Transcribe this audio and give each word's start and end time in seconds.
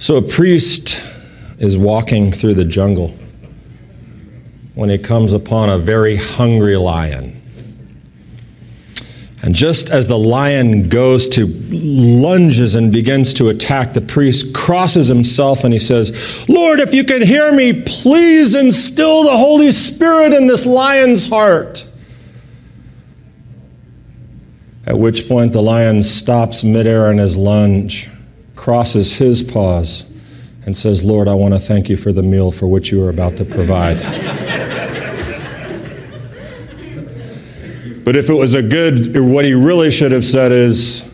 So 0.00 0.16
a 0.16 0.22
priest 0.22 1.04
is 1.58 1.76
walking 1.76 2.32
through 2.32 2.54
the 2.54 2.64
jungle 2.64 3.14
when 4.74 4.88
he 4.88 4.96
comes 4.96 5.34
upon 5.34 5.68
a 5.68 5.76
very 5.76 6.16
hungry 6.16 6.78
lion. 6.78 7.36
And 9.42 9.54
just 9.54 9.90
as 9.90 10.06
the 10.06 10.18
lion 10.18 10.88
goes 10.88 11.28
to 11.28 11.46
lunges 11.46 12.74
and 12.74 12.90
begins 12.90 13.34
to 13.34 13.50
attack, 13.50 13.92
the 13.92 14.00
priest 14.00 14.54
crosses 14.54 15.08
himself 15.08 15.64
and 15.64 15.72
he 15.74 15.78
says, 15.78 16.48
Lord, 16.48 16.80
if 16.80 16.94
you 16.94 17.04
can 17.04 17.20
hear 17.20 17.52
me, 17.52 17.82
please 17.82 18.54
instill 18.54 19.24
the 19.24 19.36
Holy 19.36 19.70
Spirit 19.70 20.32
in 20.32 20.46
this 20.46 20.64
lion's 20.64 21.28
heart. 21.28 21.86
At 24.86 24.98
which 24.98 25.28
point 25.28 25.52
the 25.52 25.62
lion 25.62 26.02
stops 26.02 26.64
midair 26.64 27.10
in 27.10 27.18
his 27.18 27.36
lunge, 27.36 28.08
crosses 28.60 29.14
his 29.14 29.42
paws, 29.42 30.04
and 30.66 30.76
says, 30.76 31.02
Lord, 31.02 31.28
I 31.28 31.34
want 31.34 31.54
to 31.54 31.58
thank 31.58 31.88
you 31.88 31.96
for 31.96 32.12
the 32.12 32.22
meal 32.22 32.52
for 32.52 32.66
which 32.66 32.92
you 32.92 33.02
are 33.02 33.08
about 33.08 33.38
to 33.38 33.44
provide. 33.46 34.02
But 38.04 38.16
if 38.16 38.28
it 38.28 38.34
was 38.34 38.52
a 38.52 38.62
good, 38.62 39.18
what 39.18 39.46
he 39.46 39.54
really 39.54 39.90
should 39.90 40.12
have 40.12 40.26
said 40.26 40.52
is, 40.52 41.10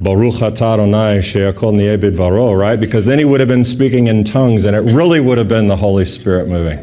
Baruch 0.00 0.40
Adonai 0.40 1.20
she'akol 1.20 1.72
ni'ebid 1.72 2.14
varo, 2.14 2.52
right? 2.52 2.78
Because 2.78 3.06
then 3.06 3.18
he 3.18 3.24
would 3.24 3.40
have 3.40 3.48
been 3.48 3.64
speaking 3.64 4.06
in 4.06 4.22
tongues 4.22 4.66
and 4.66 4.76
it 4.76 4.92
really 4.92 5.18
would 5.18 5.38
have 5.38 5.48
been 5.48 5.66
the 5.66 5.76
Holy 5.76 6.04
Spirit 6.04 6.46
moving. 6.46 6.78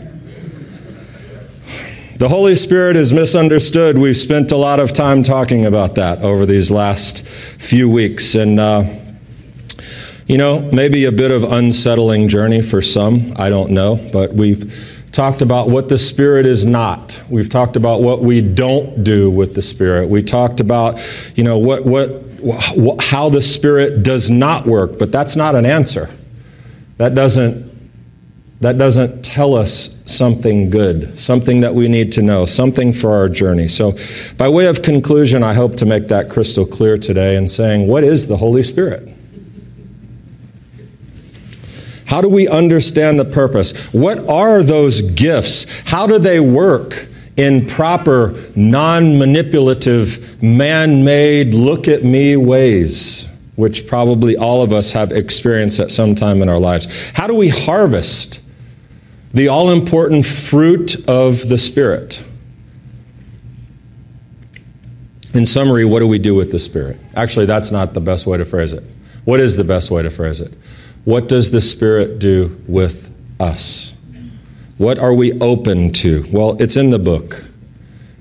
The 2.18 2.28
Holy 2.28 2.56
Spirit 2.56 2.98
is 2.98 3.14
misunderstood. 3.14 3.98
We've 3.98 4.18
spent 4.18 4.52
a 4.52 4.58
lot 4.58 4.82
of 4.82 4.92
time 4.92 5.24
talking 5.24 5.66
about 5.66 5.96
that 5.96 6.22
over 6.22 6.46
these 6.46 6.70
last 6.70 7.26
few 7.26 7.90
weeks. 7.90 8.36
And, 8.36 8.60
uh, 8.60 8.84
you 10.28 10.38
know, 10.38 10.62
maybe 10.72 11.06
a 11.06 11.12
bit 11.12 11.32
of 11.32 11.44
unsettling 11.44 12.28
journey 12.28 12.62
for 12.62 12.82
some. 12.82 13.34
I 13.36 13.50
don't 13.50 13.72
know. 13.72 13.96
But 14.12 14.34
we've 14.34 14.74
talked 15.12 15.42
about 15.42 15.70
what 15.70 15.90
the 15.90 15.98
Spirit 15.98 16.46
is 16.46 16.66
not. 16.66 17.22
We've 17.30 17.50
talked 17.50 17.76
about 17.76 18.02
what 18.02 18.22
we 18.22 18.42
don't 18.42 19.04
do 19.04 19.30
with 19.30 19.54
the 19.54 19.62
Spirit. 19.62 20.10
We 20.10 20.24
talked 20.24 20.60
about, 20.60 21.00
you 21.36 21.44
know, 21.44 21.58
what, 21.58 21.86
what, 21.86 22.24
how 23.02 23.30
the 23.30 23.42
Spirit 23.42 24.04
does 24.04 24.30
not 24.30 24.66
work, 24.66 24.98
but 24.98 25.12
that's 25.12 25.36
not 25.36 25.56
an 25.56 25.66
answer. 25.66 26.10
That 26.98 27.16
doesn't, 27.16 27.72
that 28.62 28.78
doesn't 28.78 29.24
tell 29.24 29.54
us 29.56 30.02
something 30.06 30.70
good, 30.70 31.18
something 31.20 31.62
that 31.62 31.76
we 31.76 31.88
need 31.88 32.12
to 32.14 32.22
know, 32.22 32.46
something 32.46 32.92
for 32.92 33.14
our 33.14 33.30
journey. 33.30 33.68
So, 33.68 33.96
by 34.38 34.50
way 34.50 34.66
of 34.68 34.82
conclusion, 34.82 35.44
I 35.44 35.54
hope 35.54 35.76
to 35.78 35.86
make 35.86 36.08
that 36.08 36.30
crystal 36.30 36.66
clear 36.66 36.98
today 36.98 37.36
in 37.36 37.48
saying, 37.48 37.88
what 37.88 38.04
is 38.04 38.28
the 38.28 38.38
Holy 38.38 38.64
Spirit? 38.64 39.13
How 42.06 42.22
do 42.22 42.30
we 42.30 42.48
understand 42.48 43.20
the 43.20 43.26
purpose? 43.26 43.76
What 43.94 44.20
are 44.30 44.64
those 44.64 45.02
gifts? 45.02 45.66
How 45.86 46.08
do 46.08 46.20
they 46.20 46.40
work 46.40 47.08
in 47.38 47.66
proper, 47.66 48.36
non 48.56 49.18
manipulative, 49.18 50.42
man 50.42 51.04
made, 51.04 51.54
look 51.54 51.88
at 51.88 52.04
me 52.04 52.36
ways? 52.36 53.28
Which 53.56 53.88
probably 53.88 54.36
all 54.36 54.62
of 54.62 54.74
us 54.74 54.92
have 54.92 55.12
experienced 55.12 55.80
at 55.80 55.92
some 55.92 56.16
time 56.16 56.42
in 56.42 56.50
our 56.50 56.60
lives. 56.60 56.88
How 57.14 57.28
do 57.28 57.36
we 57.36 57.50
harvest 57.50 58.42
the 59.34 59.48
all 59.48 59.72
important 59.72 60.26
fruit 60.26 61.08
of 61.08 61.48
the 61.50 61.58
Spirit? 61.58 62.24
In 65.34 65.46
summary, 65.48 65.84
what 65.84 66.00
do 66.00 66.08
we 66.08 66.20
do 66.20 66.36
with 66.36 66.52
the 66.52 66.60
Spirit? 66.60 67.00
Actually, 67.16 67.48
that's 67.48 67.72
not 67.72 67.94
the 67.94 68.02
best 68.02 68.28
way 68.28 68.38
to 68.38 68.46
phrase 68.46 68.74
it. 68.74 68.84
What 69.26 69.40
is 69.40 69.56
the 69.56 69.64
best 69.64 69.90
way 69.90 70.04
to 70.04 70.10
phrase 70.10 70.42
it? 70.42 70.54
What 71.06 71.28
does 71.28 71.52
the 71.52 71.62
Spirit 71.62 72.20
do 72.20 72.58
with 72.68 73.10
us? 73.40 73.94
What 74.78 74.98
are 74.98 75.14
we 75.14 75.40
open 75.40 75.92
to? 75.94 76.26
Well, 76.32 76.62
it's 76.62 76.78
in 76.78 76.90
the 76.90 77.00
book. 77.00 77.46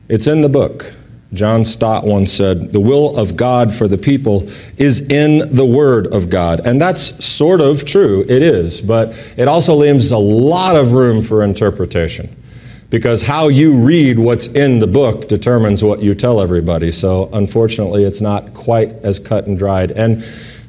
It's 0.08 0.26
in 0.26 0.40
the 0.40 0.48
book. 0.48 0.92
John 1.32 1.64
Stott 1.64 2.04
once 2.04 2.30
said, 2.30 2.72
The 2.72 2.80
will 2.80 3.16
of 3.16 3.36
God 3.36 3.72
for 3.72 3.88
the 3.88 3.96
people 3.96 4.50
is 4.76 5.10
in 5.10 5.54
the 5.54 5.64
Word 5.64 6.12
of 6.12 6.28
God. 6.28 6.60
And 6.66 6.80
that's 6.80 7.24
sort 7.24 7.60
of 7.60 7.86
true, 7.86 8.22
it 8.28 8.42
is, 8.42 8.80
but 8.80 9.14
it 9.36 9.48
also 9.48 9.74
leaves 9.74 10.10
a 10.10 10.18
lot 10.18 10.76
of 10.76 10.92
room 10.92 11.22
for 11.22 11.42
interpretation. 11.42 12.36
Because 12.90 13.22
how 13.22 13.48
you 13.48 13.72
read 13.72 14.18
what's 14.18 14.48
in 14.48 14.78
the 14.78 14.86
book 14.86 15.26
determines 15.26 15.82
what 15.82 16.00
you 16.02 16.14
tell 16.14 16.42
everybody. 16.42 16.92
So 16.92 17.30
unfortunately, 17.32 18.04
it's 18.04 18.20
not 18.20 18.52
quite 18.52 18.90
as 19.02 19.18
cut 19.18 19.46
and 19.46 19.58
dried. 19.58 19.92
And 19.92 20.22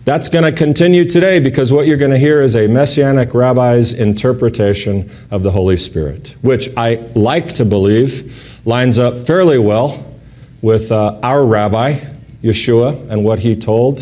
that's 0.06 0.28
going 0.28 0.44
to 0.44 0.52
continue 0.52 1.06
today 1.06 1.40
because 1.40 1.72
what 1.72 1.88
you're 1.88 1.98
going 1.98 2.12
to 2.12 2.20
hear 2.20 2.42
is 2.42 2.56
a 2.56 2.68
Messianic 2.68 3.34
rabbi's 3.34 3.94
interpretation 3.94 5.10
of 5.32 5.44
the 5.44 5.52
Holy 5.52 5.78
Spirit, 5.78 6.36
which 6.42 6.70
I 6.76 6.96
like 7.16 7.54
to 7.54 7.66
believe 7.66 8.62
lines 8.66 9.00
up 9.00 9.18
fairly 9.18 9.58
well 9.58 10.14
with 10.62 10.92
uh, 10.92 11.20
our 11.24 11.46
rabbi, 11.46 12.00
Yeshua, 12.42 13.10
and 13.10 13.24
what 13.24 13.40
he 13.40 13.56
told, 13.56 14.02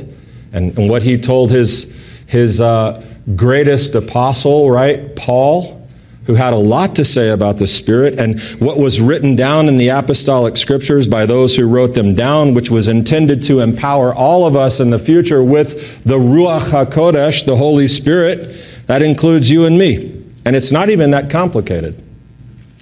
and, 0.54 0.76
and 0.78 0.90
what 0.90 1.04
he 1.04 1.20
told 1.20 1.52
his, 1.52 1.96
his 2.26 2.60
uh, 2.60 3.04
greatest 3.36 3.94
apostle, 3.94 4.72
right, 4.72 5.16
Paul 5.16 5.81
who 6.26 6.36
had 6.36 6.54
a 6.54 6.58
lot 6.58 6.96
to 6.96 7.04
say 7.04 7.30
about 7.30 7.58
the 7.58 7.68
Spirit 7.68 8.20
and 8.20 8.40
what 8.60 8.78
was 8.78 9.02
written 9.02 9.36
down 9.36 9.68
in 9.68 9.78
the 9.78 9.90
apostolic 9.90 10.56
scriptures 10.56 11.08
by 11.08 11.26
those 11.26 11.56
who 11.56 11.68
wrote 11.68 11.94
them 11.94 12.14
down, 12.14 12.54
which 12.54 12.70
was 12.70 12.88
intended 12.88 13.42
to 13.44 13.60
empower 13.60 14.14
all 14.14 14.46
of 14.46 14.56
us 14.56 14.80
in 14.80 14.92
the 14.92 15.00
future 15.00 15.44
with 15.44 16.04
the 16.04 16.18
Ruach 16.18 16.70
HaKodesh, 16.70 17.46
the 17.46 17.56
Holy 17.56 17.88
Spirit. 17.88 18.56
That 18.86 19.02
includes 19.02 19.50
you 19.50 19.66
and 19.66 19.78
me. 19.78 20.24
And 20.46 20.56
it's 20.56 20.72
not 20.72 20.90
even 20.90 21.12
that 21.12 21.30
complicated, 21.30 22.02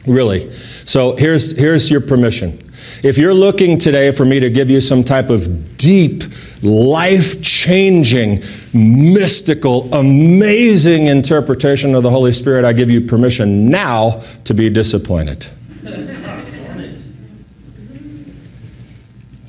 really. 0.05 0.51
So 0.85 1.15
here's, 1.15 1.57
here's 1.57 1.89
your 1.89 2.01
permission. 2.01 2.59
If 3.03 3.17
you're 3.17 3.33
looking 3.33 3.77
today 3.77 4.11
for 4.11 4.25
me 4.25 4.39
to 4.39 4.49
give 4.49 4.69
you 4.69 4.81
some 4.81 5.03
type 5.03 5.29
of 5.29 5.77
deep, 5.77 6.23
life 6.61 7.41
changing, 7.41 8.43
mystical, 8.73 9.93
amazing 9.93 11.07
interpretation 11.07 11.95
of 11.95 12.03
the 12.03 12.09
Holy 12.09 12.33
Spirit, 12.33 12.65
I 12.65 12.73
give 12.73 12.89
you 12.89 13.01
permission 13.01 13.69
now 13.69 14.23
to 14.45 14.53
be 14.53 14.69
disappointed. 14.69 15.45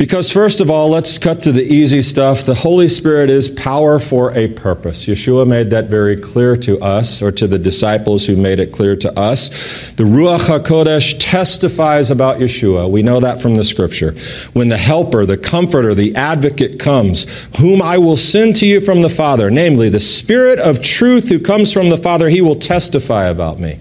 Because, 0.01 0.33
first 0.33 0.63
of 0.63 0.71
all, 0.71 0.89
let's 0.89 1.19
cut 1.19 1.43
to 1.43 1.53
the 1.53 1.63
easy 1.63 2.01
stuff. 2.03 2.47
The 2.47 2.55
Holy 2.55 2.89
Spirit 2.89 3.29
is 3.29 3.51
power 3.51 3.99
for 3.99 4.33
a 4.33 4.49
purpose. 4.49 5.05
Yeshua 5.05 5.47
made 5.47 5.69
that 5.69 5.91
very 5.91 6.17
clear 6.17 6.57
to 6.57 6.81
us, 6.81 7.21
or 7.21 7.31
to 7.33 7.47
the 7.47 7.59
disciples 7.59 8.25
who 8.25 8.35
made 8.35 8.61
it 8.61 8.73
clear 8.73 8.97
to 8.97 9.21
us. 9.21 9.49
The 9.97 10.05
Ruach 10.05 10.47
HaKodesh 10.47 11.17
testifies 11.19 12.11
about 12.11 12.39
Yeshua. 12.39 12.91
We 12.91 13.03
know 13.03 13.21
that 13.21 13.43
from 13.43 13.59
the 13.59 13.65
scripture. 13.65 14.13
When 14.55 14.71
the 14.71 14.79
Helper, 14.79 15.27
the 15.27 15.37
Comforter, 15.37 15.95
the 15.95 16.17
Advocate 16.17 16.81
comes, 16.81 17.27
whom 17.59 17.83
I 17.83 17.99
will 17.99 18.17
send 18.17 18.57
to 18.57 18.67
you 18.67 18.81
from 18.81 19.03
the 19.03 19.11
Father, 19.11 19.51
namely 19.51 19.91
the 19.91 20.01
Spirit 20.01 20.59
of 20.59 20.81
truth 20.81 21.29
who 21.29 21.39
comes 21.39 21.75
from 21.75 21.91
the 21.91 21.99
Father, 21.99 22.31
he 22.31 22.41
will 22.41 22.57
testify 22.57 23.27
about 23.27 23.61
me. 23.61 23.79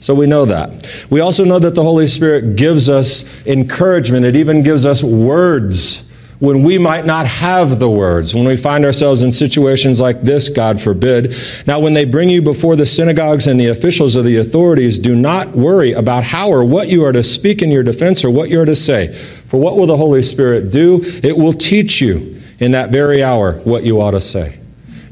So 0.00 0.14
we 0.14 0.26
know 0.26 0.46
that. 0.46 0.88
We 1.10 1.20
also 1.20 1.44
know 1.44 1.58
that 1.58 1.74
the 1.74 1.82
Holy 1.82 2.08
Spirit 2.08 2.56
gives 2.56 2.88
us 2.88 3.46
encouragement. 3.46 4.24
It 4.24 4.34
even 4.34 4.62
gives 4.62 4.86
us 4.86 5.02
words 5.02 6.10
when 6.40 6.62
we 6.62 6.78
might 6.78 7.04
not 7.04 7.26
have 7.26 7.78
the 7.78 7.90
words, 7.90 8.34
when 8.34 8.46
we 8.46 8.56
find 8.56 8.86
ourselves 8.86 9.22
in 9.22 9.30
situations 9.30 10.00
like 10.00 10.22
this, 10.22 10.48
God 10.48 10.80
forbid. 10.80 11.34
Now, 11.66 11.80
when 11.80 11.92
they 11.92 12.06
bring 12.06 12.30
you 12.30 12.40
before 12.40 12.76
the 12.76 12.86
synagogues 12.86 13.46
and 13.46 13.60
the 13.60 13.66
officials 13.66 14.16
of 14.16 14.24
the 14.24 14.38
authorities, 14.38 14.96
do 14.96 15.14
not 15.14 15.50
worry 15.50 15.92
about 15.92 16.24
how 16.24 16.48
or 16.48 16.64
what 16.64 16.88
you 16.88 17.04
are 17.04 17.12
to 17.12 17.22
speak 17.22 17.60
in 17.60 17.70
your 17.70 17.82
defense 17.82 18.24
or 18.24 18.30
what 18.30 18.48
you 18.48 18.58
are 18.58 18.64
to 18.64 18.74
say. 18.74 19.12
For 19.48 19.60
what 19.60 19.76
will 19.76 19.86
the 19.86 19.98
Holy 19.98 20.22
Spirit 20.22 20.70
do? 20.70 21.00
It 21.22 21.36
will 21.36 21.52
teach 21.52 22.00
you 22.00 22.40
in 22.58 22.72
that 22.72 22.88
very 22.88 23.22
hour 23.22 23.54
what 23.60 23.84
you 23.84 24.00
ought 24.00 24.12
to 24.12 24.20
say. 24.20 24.59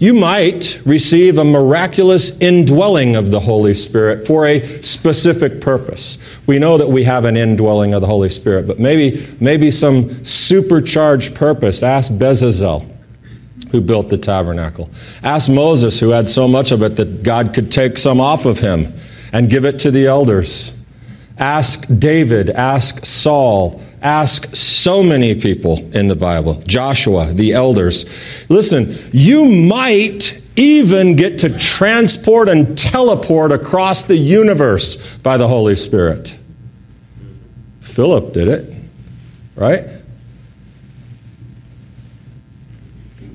You 0.01 0.15
might 0.15 0.81
receive 0.85 1.39
a 1.39 1.45
miraculous 1.45 2.39
indwelling 2.39 3.17
of 3.17 3.33
the 3.33 3.41
Holy 3.41 3.75
Spirit 3.75 4.25
for 4.25 4.47
a 4.47 4.81
specific 4.83 5.61
purpose. 5.61 6.19
We 6.47 6.61
know 6.61 6.79
that 6.79 6.89
we 6.89 7.03
have 7.03 7.25
an 7.25 7.37
indwelling 7.37 7.95
of 7.95 8.01
the 8.01 8.07
Holy 8.07 8.29
Spirit, 8.29 8.69
but 8.69 8.79
maybe, 8.79 9.27
maybe 9.41 9.73
some 9.73 10.25
supercharged 10.25 11.35
purpose. 11.35 11.83
Ask 11.83 12.13
Bezalel, 12.13 12.89
who 13.73 13.81
built 13.81 14.09
the 14.09 14.19
tabernacle. 14.19 14.89
Ask 15.25 15.51
Moses, 15.51 15.99
who 15.99 16.11
had 16.11 16.29
so 16.29 16.47
much 16.47 16.71
of 16.71 16.81
it 16.83 16.95
that 16.95 17.25
God 17.25 17.53
could 17.53 17.73
take 17.73 17.99
some 17.99 18.21
off 18.21 18.47
of 18.47 18.61
him 18.61 18.95
and 19.33 19.51
give 19.51 19.65
it 19.65 19.81
to 19.81 19.91
the 19.91 20.07
elders. 20.07 20.75
Ask 21.39 21.87
David, 21.99 22.51
ask 22.51 23.05
Saul, 23.05 23.83
Ask 24.03 24.55
so 24.55 25.03
many 25.03 25.35
people 25.35 25.79
in 25.95 26.09
the 26.09 26.17
Bible, 26.17 26.63
Joshua, 26.67 27.33
the 27.33 27.53
elders. 27.53 28.05
Listen, 28.49 28.97
you 29.13 29.47
might 29.47 30.41
even 30.57 31.17
get 31.17 31.39
to 31.39 31.57
transport 31.59 32.49
and 32.49 32.77
teleport 32.77 33.53
across 33.53 34.05
the 34.05 34.17
universe 34.17 35.17
by 35.19 35.37
the 35.37 35.49
Holy 35.49 35.77
Spirit. 35.77 36.39
Philip 37.81 38.33
did 38.33 38.49
it, 38.49 38.75
right? 39.57 39.85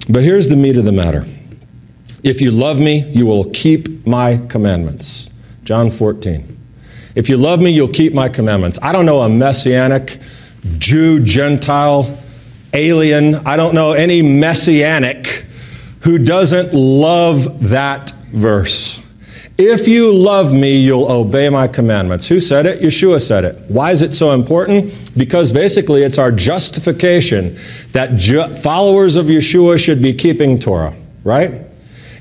But 0.10 0.24
here's 0.24 0.50
the 0.50 0.56
meat 0.56 0.78
of 0.78 0.86
the 0.86 0.92
matter 0.92 1.26
If 2.24 2.42
you 2.42 2.52
love 2.52 2.80
me, 2.80 3.04
you 3.10 3.26
will 3.26 3.50
keep 3.52 4.06
my 4.06 4.38
commandments. 4.48 5.30
John 5.64 5.90
14. 5.90 6.54
If 7.16 7.30
you 7.30 7.38
love 7.38 7.62
me, 7.62 7.72
you'll 7.72 7.88
keep 7.88 8.14
my 8.14 8.28
commandments. 8.28 8.80
I 8.82 8.92
don't 8.92 9.06
know 9.06 9.22
a 9.22 9.30
messianic 9.30 10.20
Jew, 10.78 11.20
Gentile, 11.20 12.18
alien, 12.74 13.36
I 13.36 13.58
don't 13.58 13.76
know 13.76 13.92
any 13.92 14.22
messianic 14.22 15.46
who 16.02 16.18
doesn't 16.18 16.74
love 16.74 17.70
that 17.70 18.10
verse. 18.32 19.02
If 19.58 19.88
you 19.88 20.12
love 20.12 20.52
me, 20.52 20.78
you'll 20.78 21.12
obey 21.12 21.48
my 21.50 21.68
commandments. 21.68 22.28
Who 22.28 22.40
said 22.40 22.66
it? 22.66 22.82
Yeshua 22.82 23.22
said 23.22 23.46
it. 23.46 23.56
Why 23.70 23.92
is 23.92 24.02
it 24.02 24.14
so 24.14 24.32
important? 24.32 25.12
Because 25.16 25.52
basically 25.52 26.02
it's 26.02 26.18
our 26.18 26.32
justification 26.32 27.58
that 27.92 28.16
ju- 28.16 28.54
followers 28.56 29.16
of 29.16 29.28
Yeshua 29.28 29.78
should 29.78 30.02
be 30.02 30.12
keeping 30.14 30.58
Torah, 30.58 30.96
right? 31.24 31.62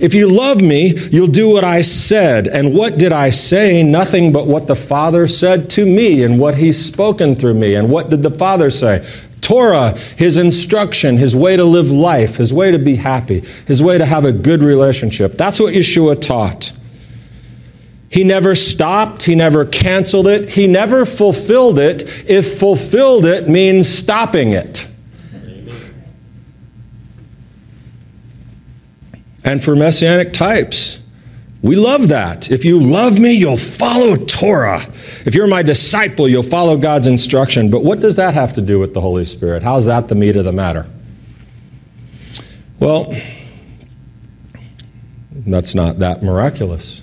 If 0.01 0.15
you 0.15 0.29
love 0.29 0.61
me, 0.61 0.95
you'll 1.11 1.27
do 1.27 1.49
what 1.49 1.65
I 1.65 1.81
said. 1.81 2.49
And 2.49 2.75
what 2.75 2.99
did 2.99 3.13
I 3.13 3.31
say? 3.31 3.83
Nothing 3.83 4.33
but 4.33 4.47
what 4.47 4.67
the 4.67 4.75
Father 4.75 5.27
said 5.27 5.71
to 5.71 5.87
me 5.87 6.23
and 6.23 6.39
what 6.39 6.57
He's 6.57 6.83
spoken 6.83 7.35
through 7.35 7.55
me. 7.55 7.75
And 7.75 7.91
what 7.91 8.11
did 8.11 8.23
the 8.23 8.31
Father 8.31 8.71
say? 8.71 9.07
Torah, 9.41 9.97
His 10.17 10.37
instruction, 10.37 11.17
His 11.19 11.37
way 11.37 11.57
to 11.57 11.65
live 11.65 11.91
life, 11.91 12.37
His 12.37 12.55
way 12.55 12.71
to 12.71 12.79
be 12.79 12.97
happy, 12.97 13.41
His 13.67 13.83
way 13.83 13.99
to 13.99 14.07
have 14.07 14.25
a 14.25 14.33
good 14.33 14.63
relationship. 14.63 15.35
That's 15.35 15.61
what 15.61 15.75
Yeshua 15.75 16.21
taught. 16.21 16.73
He 18.13 18.25
never 18.25 18.55
stopped. 18.55 19.23
He 19.23 19.35
never 19.35 19.65
canceled 19.65 20.27
it. 20.27 20.51
He 20.51 20.67
never 20.67 21.07
fulfilled 21.07 21.79
it 21.79 22.03
if 22.29 22.59
fulfilled 22.59 23.25
it 23.25 23.49
means 23.49 23.89
stopping 23.89 24.53
it. 24.53 24.82
And 29.45 29.63
for 29.63 29.75
messianic 29.75 30.33
types, 30.33 31.03
we 31.63 31.77
love 31.77 32.09
that. 32.09 32.51
If 32.51 32.65
you 32.65 32.81
love 32.81 33.19
me, 33.21 33.33
you'll 33.33 33.57
follow 33.57 34.17
Torah. 34.17 34.83
If 35.25 35.35
you're 35.35 35.47
my 35.47 35.63
disciple, 35.63 36.29
you'll 36.29 36.43
follow 36.43 36.77
God's 36.77 37.07
instruction. 37.07 37.71
But 37.71 37.85
what 37.85 38.01
does 38.01 38.17
that 38.17 38.35
have 38.35 38.53
to 38.55 38.61
do 38.61 38.81
with 38.81 38.95
the 38.95 39.01
Holy 39.01 39.25
Spirit? 39.25 39.63
How's 39.63 39.85
that 39.87 40.09
the 40.09 40.17
meat 40.17 40.37
of 40.37 40.45
the 40.45 40.53
matter? 40.53 40.87
Well, 42.81 43.15
that's 45.31 45.75
not 45.75 46.01
that 46.01 46.23
miraculous. 46.23 47.03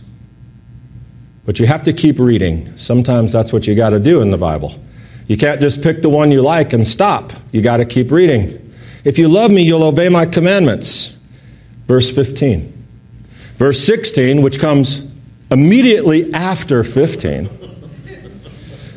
But 1.45 1.57
you 1.57 1.65
have 1.65 1.83
to 1.83 1.93
keep 1.93 2.19
reading. 2.19 2.75
Sometimes 2.77 3.31
that's 3.31 3.53
what 3.53 3.65
you 3.65 3.75
got 3.75 3.91
to 3.91 3.99
do 3.99 4.21
in 4.21 4.29
the 4.29 4.37
Bible. 4.37 4.75
You 5.27 5.37
can't 5.37 5.61
just 5.61 5.81
pick 5.81 6.01
the 6.01 6.09
one 6.09 6.31
you 6.31 6.41
like 6.41 6.73
and 6.73 6.85
stop. 6.85 7.31
You 7.51 7.61
got 7.61 7.77
to 7.77 7.85
keep 7.85 8.11
reading. 8.11 8.73
If 9.03 9.17
you 9.17 9.29
love 9.29 9.51
me, 9.51 9.61
you'll 9.61 9.83
obey 9.83 10.09
my 10.09 10.25
commandments. 10.25 11.18
Verse 11.89 12.11
15. 12.11 12.71
Verse 13.57 13.83
16, 13.83 14.43
which 14.43 14.59
comes 14.59 15.11
immediately 15.49 16.31
after 16.35 16.83
15 16.83 17.49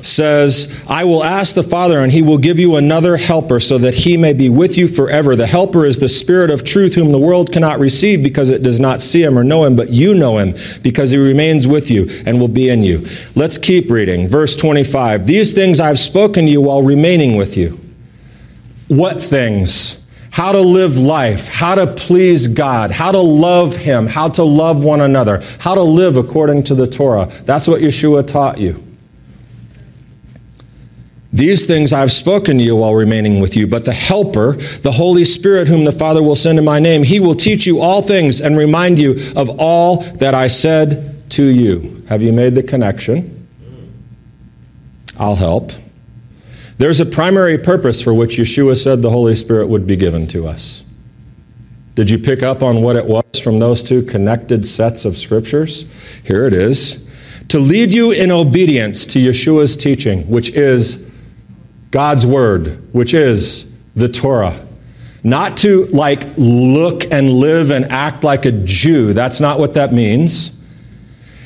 says, 0.03 0.85
I 0.89 1.05
will 1.05 1.25
ask 1.25 1.55
the 1.55 1.63
Father, 1.63 2.01
and 2.01 2.13
he 2.13 2.23
will 2.23 2.37
give 2.37 2.59
you 2.59 2.77
another 2.77 3.17
helper 3.17 3.61
so 3.61 3.79
that 3.79 3.95
he 3.95 4.17
may 4.17 4.33
be 4.33 4.49
with 4.49 4.77
you 4.77 4.89
forever. 4.89 5.37
The 5.37 5.47
helper 5.47 5.87
is 5.87 5.99
the 5.99 6.09
Spirit 6.09 6.51
of 6.51 6.65
truth, 6.65 6.95
whom 6.95 7.13
the 7.13 7.19
world 7.19 7.53
cannot 7.53 7.79
receive 7.79 8.23
because 8.23 8.51
it 8.51 8.63
does 8.63 8.79
not 8.79 9.01
see 9.01 9.23
him 9.23 9.39
or 9.39 9.45
know 9.45 9.65
him, 9.65 9.75
but 9.75 9.91
you 9.91 10.13
know 10.13 10.39
him 10.39 10.55
because 10.83 11.13
he 11.13 11.17
remains 11.17 11.67
with 11.67 11.91
you 11.91 12.09
and 12.27 12.39
will 12.39 12.49
be 12.49 12.69
in 12.69 12.83
you. 12.83 13.07
Let's 13.37 13.57
keep 13.57 13.91
reading. 13.91 14.29
Verse 14.29 14.55
25 14.57 15.25
These 15.25 15.55
things 15.55 15.81
I've 15.81 16.01
spoken 16.01 16.45
to 16.47 16.51
you 16.51 16.61
while 16.61 16.83
remaining 16.83 17.37
with 17.37 17.57
you. 17.57 17.79
What 18.89 19.23
things? 19.23 20.02
How 20.33 20.51
to 20.51 20.61
live 20.61 20.97
life, 20.97 21.47
how 21.47 21.75
to 21.75 21.87
please 21.87 22.49
God, 22.49 22.91
how 22.91 23.13
to 23.13 23.21
love 23.21 23.77
Him, 23.77 24.07
how 24.07 24.31
to 24.31 24.43
love 24.43 24.83
one 24.83 25.03
another, 25.03 25.43
how 25.59 25.75
to 25.75 25.83
live 25.83 26.17
according 26.17 26.65
to 26.65 26.75
the 26.75 26.87
Torah. 26.87 27.27
That's 27.45 27.69
what 27.69 27.83
Yeshua 27.83 28.27
taught 28.27 28.59
you. 28.59 28.83
These 31.35 31.67
things 31.67 31.93
I've 31.93 32.13
spoken 32.13 32.57
to 32.59 32.65
you 32.65 32.77
while 32.77 32.95
remaining 32.95 33.41
with 33.41 33.57
you, 33.57 33.67
but 33.67 33.85
the 33.85 33.93
Helper, 33.93 34.53
the 34.81 34.93
Holy 34.93 35.25
Spirit, 35.27 35.69
whom 35.69 35.85
the 35.85 35.93
Father 35.93 36.23
will 36.23 36.37
send 36.37 36.59
in 36.59 36.65
my 36.65 36.79
name, 36.79 37.03
he 37.03 37.21
will 37.21 37.35
teach 37.35 37.67
you 37.67 37.81
all 37.81 38.01
things 38.01 38.41
and 38.41 38.57
remind 38.57 38.99
you 38.99 39.17
of 39.37 39.51
all 39.59 40.03
that 40.15 40.35
I 40.35 40.47
said 40.47 41.31
to 41.31 41.45
you. 41.45 42.05
Have 42.09 42.23
you 42.23 42.33
made 42.33 42.55
the 42.55 42.63
connection? 42.63 43.49
I'll 45.19 45.37
help. 45.37 45.73
There's 46.79 47.01
a 47.01 47.07
primary 47.07 47.59
purpose 47.59 48.01
for 48.01 48.15
which 48.15 48.37
Yeshua 48.37 48.77
said 48.83 49.03
the 49.03 49.11
Holy 49.11 49.35
Spirit 49.35 49.69
would 49.69 49.87
be 49.87 49.97
given 49.97 50.27
to 50.29 50.47
us. 50.47 50.85
Did 51.95 52.09
you 52.09 52.19
pick 52.19 52.43
up 52.43 52.63
on 52.63 52.81
what 52.81 52.97
it 52.97 53.05
was 53.05 53.25
from 53.43 53.59
those 53.59 53.83
two 53.83 54.03
connected 54.03 54.67
sets 54.67 55.05
of 55.05 55.19
scriptures? 55.19 55.85
Here 56.25 56.47
it 56.47 56.55
is. 56.55 57.11
To 57.49 57.59
lead 57.59 57.93
you 57.93 58.13
in 58.13 58.31
obedience 58.31 59.05
to 59.07 59.19
Yeshua's 59.19 59.77
teaching, 59.77 60.23
which 60.29 60.51
is 60.51 61.11
God's 61.91 62.27
word, 62.27 62.83
which 62.95 63.13
is 63.13 63.71
the 63.95 64.09
Torah. 64.09 64.59
Not 65.23 65.59
to 65.59 65.85
like 65.87 66.27
look 66.39 67.05
and 67.13 67.31
live 67.31 67.71
and 67.71 67.85
act 67.93 68.25
like 68.25 68.47
a 68.47 68.53
Jew. 68.53 69.13
That's 69.13 69.39
not 69.39 69.59
what 69.59 69.75
that 69.75 69.93
means. 69.93 70.59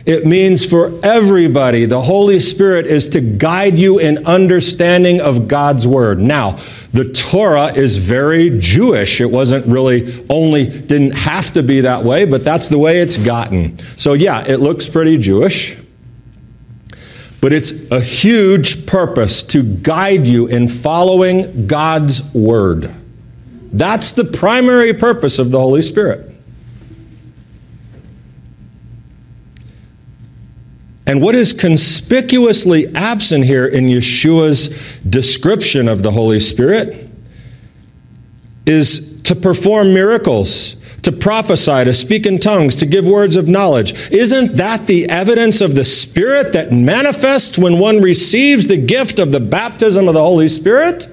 It 0.07 0.25
means 0.25 0.65
for 0.65 0.93
everybody, 1.03 1.85
the 1.85 2.01
Holy 2.01 2.39
Spirit 2.39 2.87
is 2.87 3.09
to 3.09 3.21
guide 3.21 3.77
you 3.77 3.99
in 3.99 4.25
understanding 4.25 5.21
of 5.21 5.49
God's 5.49 5.85
Word. 5.85 6.21
Now, 6.21 6.61
the 6.93 7.11
Torah 7.13 7.73
is 7.75 7.97
very 7.97 8.57
Jewish. 8.61 9.21
It 9.21 9.29
wasn't 9.29 9.67
really 9.67 10.25
only, 10.31 10.69
didn't 10.69 11.19
have 11.19 11.53
to 11.55 11.65
be 11.65 11.81
that 11.81 12.05
way, 12.05 12.25
but 12.25 12.45
that's 12.45 12.69
the 12.69 12.79
way 12.79 13.01
it's 13.01 13.17
gotten. 13.17 13.81
So, 13.97 14.13
yeah, 14.13 14.45
it 14.47 14.61
looks 14.61 14.89
pretty 14.89 15.19
Jewish. 15.19 15.77
But 17.41 17.53
it's 17.53 17.73
a 17.91 18.01
huge 18.01 18.87
purpose 18.87 19.43
to 19.43 19.65
guide 19.65 20.29
you 20.29 20.47
in 20.47 20.69
following 20.69 21.67
God's 21.67 22.33
Word. 22.33 22.95
That's 23.73 24.13
the 24.13 24.25
primary 24.25 24.95
purpose 24.95 25.41
of 25.41 25.51
the 25.51 25.59
Holy 25.59 25.83
Spirit. 25.83 26.36
And 31.07 31.23
what 31.23 31.35
is 31.35 31.53
conspicuously 31.53 32.95
absent 32.95 33.45
here 33.45 33.67
in 33.67 33.87
Yeshua's 33.87 34.69
description 35.09 35.89
of 35.89 36.03
the 36.03 36.11
Holy 36.11 36.41
Spirit 36.41 37.09
is 38.67 39.23
to 39.23 39.37
perform 39.37 39.95
miracles 39.95 40.77
to 41.07 41.13
prophesy, 41.13 41.85
to 41.85 41.95
speak 41.95 42.27
in 42.27 42.37
tongues, 42.37 42.75
to 42.75 42.85
give 42.85 43.07
words 43.07 43.37
of 43.37 43.47
knowledge. 43.47 44.11
Isn't 44.11 44.57
that 44.57 44.89
the 44.89 45.09
evidence 45.09 45.61
of 45.61 45.77
the 45.77 45.85
Spirit 45.85 46.53
that 46.55 46.73
manifests 46.73 47.57
when 47.57 47.79
one 47.79 48.03
receives 48.03 48.67
the 48.67 48.77
gift 48.77 49.21
of 49.21 49.31
the 49.31 49.39
baptism 49.39 50.09
of 50.09 50.15
the 50.15 50.21
Holy 50.21 50.49
Spirit? 50.49 51.07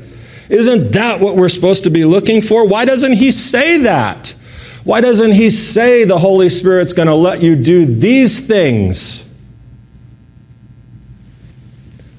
Isn't 0.49 0.93
that 0.93 1.19
what 1.19 1.35
we're 1.35 1.47
supposed 1.47 1.83
to 1.83 1.91
be 1.91 2.05
looking 2.05 2.41
for? 2.41 2.65
Why 2.65 2.85
doesn't 2.85 3.13
he 3.13 3.29
say 3.29 3.77
that? 3.83 4.33
Why 4.83 4.99
doesn't 4.99 5.33
he 5.33 5.51
say 5.51 6.05
the 6.05 6.17
Holy 6.17 6.49
Spirit's 6.49 6.93
going 6.93 7.07
to 7.07 7.13
let 7.13 7.43
you 7.43 7.55
do 7.55 7.85
these 7.85 8.39
things? 8.39 9.31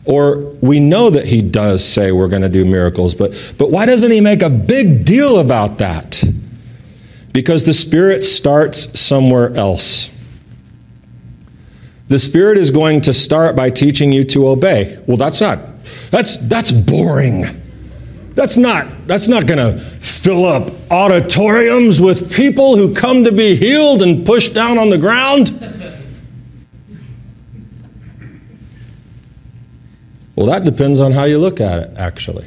Or 0.05 0.37
we 0.61 0.81
know 0.81 1.11
that 1.11 1.27
he 1.27 1.41
does 1.41 1.85
say 1.85 2.13
we're 2.13 2.29
going 2.29 2.43
to 2.43 2.49
do 2.49 2.65
miracles, 2.65 3.15
but, 3.15 3.33
but 3.57 3.71
why 3.71 3.87
doesn't 3.87 4.11
he 4.11 4.21
make 4.21 4.43
a 4.43 4.51
big 4.51 5.05
deal 5.05 5.39
about 5.39 5.79
that? 5.79 6.23
Because 7.33 7.65
the 7.65 7.75
Spirit 7.75 8.23
starts 8.23 8.99
somewhere 8.99 9.55
else. 9.55 10.11
The 12.09 12.19
Spirit 12.19 12.59
is 12.59 12.71
going 12.71 13.01
to 13.03 13.15
start 13.15 13.57
by 13.57 13.71
teaching 13.71 14.13
you 14.13 14.25
to 14.25 14.49
obey. 14.49 15.03
Well, 15.07 15.17
that's 15.17 15.41
not, 15.41 15.59
that's, 16.11 16.37
that's 16.37 16.71
boring. 16.71 17.63
That's 18.35 18.57
not, 18.57 19.07
that's 19.07 19.27
not 19.27 19.47
going 19.47 19.59
to 19.59 19.79
fill 19.81 20.45
up 20.45 20.73
auditoriums 20.91 22.01
with 22.01 22.35
people 22.35 22.77
who 22.77 22.95
come 22.95 23.25
to 23.25 23.33
be 23.33 23.57
healed 23.57 24.03
and 24.03 24.27
pushed 24.27 24.55
down 24.55 24.77
on 24.77 24.91
the 24.91 24.99
ground. 24.99 25.49
Well, 30.37 30.47
that 30.47 30.65
depends 30.65 31.01
on 31.01 31.13
how 31.13 31.25
you 31.25 31.39
look 31.39 31.61
at 31.61 31.79
it, 31.79 31.91
actually. 31.97 32.47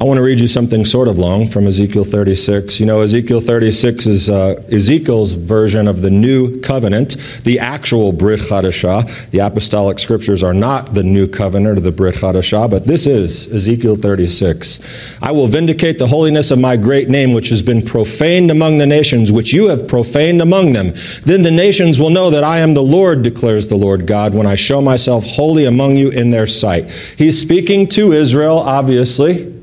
I 0.00 0.04
want 0.04 0.18
to 0.18 0.22
read 0.22 0.38
you 0.38 0.46
something 0.46 0.84
sort 0.84 1.08
of 1.08 1.18
long 1.18 1.48
from 1.48 1.66
Ezekiel 1.66 2.04
36. 2.04 2.78
You 2.78 2.86
know, 2.86 3.00
Ezekiel 3.00 3.40
36 3.40 4.06
is 4.06 4.30
uh, 4.30 4.62
Ezekiel's 4.70 5.32
version 5.32 5.88
of 5.88 6.02
the 6.02 6.10
new 6.10 6.60
covenant, 6.60 7.16
the 7.42 7.58
actual 7.58 8.12
Brit 8.12 8.38
Chadashah. 8.38 9.30
The 9.32 9.40
apostolic 9.40 9.98
scriptures 9.98 10.40
are 10.40 10.54
not 10.54 10.94
the 10.94 11.02
new 11.02 11.26
covenant 11.26 11.78
or 11.78 11.80
the 11.80 11.90
Brit 11.90 12.14
Chadashah, 12.14 12.70
but 12.70 12.86
this 12.86 13.08
is 13.08 13.52
Ezekiel 13.52 13.96
36. 13.96 14.78
I 15.20 15.32
will 15.32 15.48
vindicate 15.48 15.98
the 15.98 16.06
holiness 16.06 16.52
of 16.52 16.60
my 16.60 16.76
great 16.76 17.08
name, 17.08 17.32
which 17.32 17.48
has 17.48 17.60
been 17.60 17.82
profaned 17.82 18.52
among 18.52 18.78
the 18.78 18.86
nations, 18.86 19.32
which 19.32 19.52
you 19.52 19.66
have 19.66 19.88
profaned 19.88 20.40
among 20.40 20.74
them. 20.74 20.92
Then 21.24 21.42
the 21.42 21.50
nations 21.50 21.98
will 21.98 22.10
know 22.10 22.30
that 22.30 22.44
I 22.44 22.58
am 22.58 22.74
the 22.74 22.84
Lord, 22.84 23.24
declares 23.24 23.66
the 23.66 23.74
Lord 23.74 24.06
God, 24.06 24.32
when 24.32 24.46
I 24.46 24.54
show 24.54 24.80
myself 24.80 25.24
holy 25.24 25.64
among 25.64 25.96
you 25.96 26.10
in 26.10 26.30
their 26.30 26.46
sight. 26.46 26.88
He's 27.16 27.40
speaking 27.40 27.88
to 27.88 28.12
Israel, 28.12 28.58
obviously. 28.58 29.57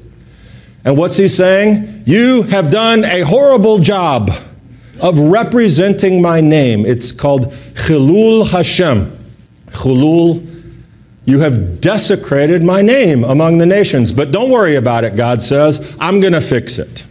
And 0.86 0.96
what's 0.98 1.18
he 1.18 1.28
saying? 1.28 2.04
You 2.06 2.44
have 2.44 2.72
done 2.72 3.04
a 3.04 3.22
horrible 3.22 3.80
job 3.80 4.30
of 5.02 5.20
representing 5.20 6.22
my 6.22 6.42
name. 6.42 6.86
It's 6.86 7.12
called 7.12 7.52
Chilul 7.74 8.48
Hashem. 8.48 9.12
Chilul, 9.72 10.74
you 11.26 11.40
have 11.40 11.82
desecrated 11.82 12.64
my 12.64 12.84
name 12.84 13.24
among 13.24 13.58
the 13.58 13.66
nations. 13.66 14.14
But 14.14 14.32
don't 14.32 14.52
worry 14.52 14.76
about 14.76 15.04
it, 15.04 15.16
God 15.16 15.42
says. 15.42 15.96
I'm 16.00 16.22
going 16.22 16.34
to 16.34 16.42
fix 16.42 16.78
it. 16.78 17.08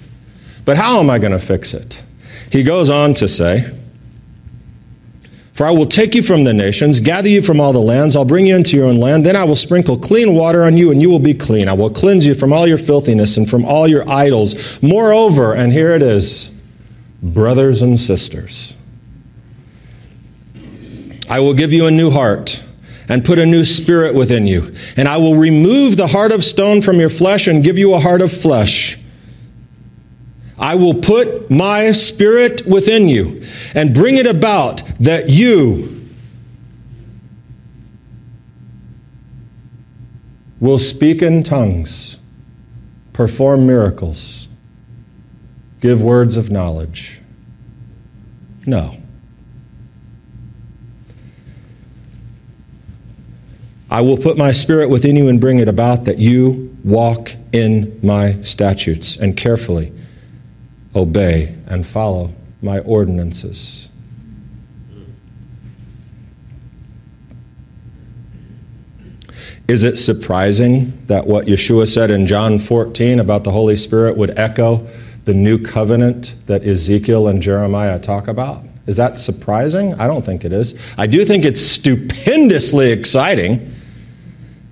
But 0.64 0.76
how 0.76 1.00
am 1.00 1.10
I 1.10 1.18
going 1.18 1.32
to 1.32 1.38
fix 1.40 1.74
it? 1.74 2.02
He 2.50 2.62
goes 2.62 2.88
on 2.88 3.12
to 3.14 3.28
say, 3.28 3.76
For 5.54 5.64
I 5.64 5.70
will 5.70 5.86
take 5.86 6.16
you 6.16 6.22
from 6.22 6.42
the 6.42 6.52
nations, 6.52 6.98
gather 6.98 7.28
you 7.28 7.40
from 7.40 7.60
all 7.60 7.72
the 7.72 7.78
lands, 7.78 8.16
I'll 8.16 8.24
bring 8.24 8.48
you 8.48 8.56
into 8.56 8.76
your 8.76 8.86
own 8.86 8.96
land, 8.96 9.24
then 9.24 9.36
I 9.36 9.44
will 9.44 9.54
sprinkle 9.54 9.96
clean 9.96 10.34
water 10.34 10.64
on 10.64 10.76
you, 10.76 10.90
and 10.90 11.00
you 11.00 11.08
will 11.08 11.20
be 11.20 11.32
clean. 11.32 11.68
I 11.68 11.74
will 11.74 11.90
cleanse 11.90 12.26
you 12.26 12.34
from 12.34 12.52
all 12.52 12.66
your 12.66 12.76
filthiness 12.76 13.36
and 13.36 13.48
from 13.48 13.64
all 13.64 13.86
your 13.86 14.08
idols. 14.10 14.82
Moreover, 14.82 15.54
and 15.54 15.72
here 15.72 15.90
it 15.90 16.02
is, 16.02 16.52
brothers 17.22 17.82
and 17.82 17.98
sisters, 17.98 18.76
I 21.30 21.38
will 21.38 21.54
give 21.54 21.72
you 21.72 21.86
a 21.86 21.90
new 21.90 22.10
heart 22.10 22.62
and 23.08 23.24
put 23.24 23.38
a 23.38 23.46
new 23.46 23.64
spirit 23.64 24.14
within 24.14 24.48
you. 24.48 24.74
And 24.96 25.06
I 25.06 25.18
will 25.18 25.36
remove 25.36 25.96
the 25.96 26.08
heart 26.08 26.32
of 26.32 26.42
stone 26.42 26.82
from 26.82 26.98
your 26.98 27.10
flesh 27.10 27.46
and 27.46 27.62
give 27.62 27.78
you 27.78 27.94
a 27.94 28.00
heart 28.00 28.22
of 28.22 28.32
flesh. 28.32 28.98
I 30.58 30.76
will 30.76 30.94
put 30.94 31.50
my 31.50 31.92
spirit 31.92 32.64
within 32.66 33.08
you 33.08 33.42
and 33.74 33.92
bring 33.92 34.16
it 34.16 34.26
about 34.26 34.82
that 35.00 35.28
you 35.28 35.90
will 40.60 40.78
speak 40.78 41.22
in 41.22 41.42
tongues, 41.42 42.18
perform 43.12 43.66
miracles, 43.66 44.48
give 45.80 46.00
words 46.00 46.36
of 46.36 46.50
knowledge. 46.50 47.20
No. 48.64 48.96
I 53.90 54.00
will 54.00 54.16
put 54.16 54.38
my 54.38 54.52
spirit 54.52 54.88
within 54.88 55.16
you 55.16 55.28
and 55.28 55.40
bring 55.40 55.58
it 55.58 55.68
about 55.68 56.04
that 56.06 56.18
you 56.18 56.76
walk 56.82 57.32
in 57.52 57.98
my 58.02 58.40
statutes 58.42 59.16
and 59.16 59.36
carefully 59.36 59.92
obey 60.94 61.54
and 61.66 61.86
follow 61.86 62.32
my 62.62 62.78
ordinances. 62.80 63.88
Is 69.66 69.82
it 69.82 69.96
surprising 69.96 71.06
that 71.06 71.26
what 71.26 71.46
Yeshua 71.46 71.88
said 71.88 72.10
in 72.10 72.26
John 72.26 72.58
14 72.58 73.18
about 73.18 73.44
the 73.44 73.50
Holy 73.50 73.76
Spirit 73.76 74.16
would 74.16 74.38
echo 74.38 74.86
the 75.24 75.32
new 75.32 75.58
covenant 75.58 76.34
that 76.46 76.66
Ezekiel 76.66 77.28
and 77.28 77.40
Jeremiah 77.40 77.98
talk 77.98 78.28
about? 78.28 78.62
Is 78.86 78.96
that 78.96 79.18
surprising? 79.18 79.94
I 79.94 80.06
don't 80.06 80.24
think 80.24 80.44
it 80.44 80.52
is. 80.52 80.78
I 80.98 81.06
do 81.06 81.24
think 81.24 81.46
it's 81.46 81.62
stupendously 81.62 82.92
exciting 82.92 83.74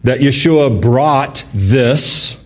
that 0.05 0.21
Yeshua 0.21 0.81
brought 0.81 1.45
this 1.55 2.42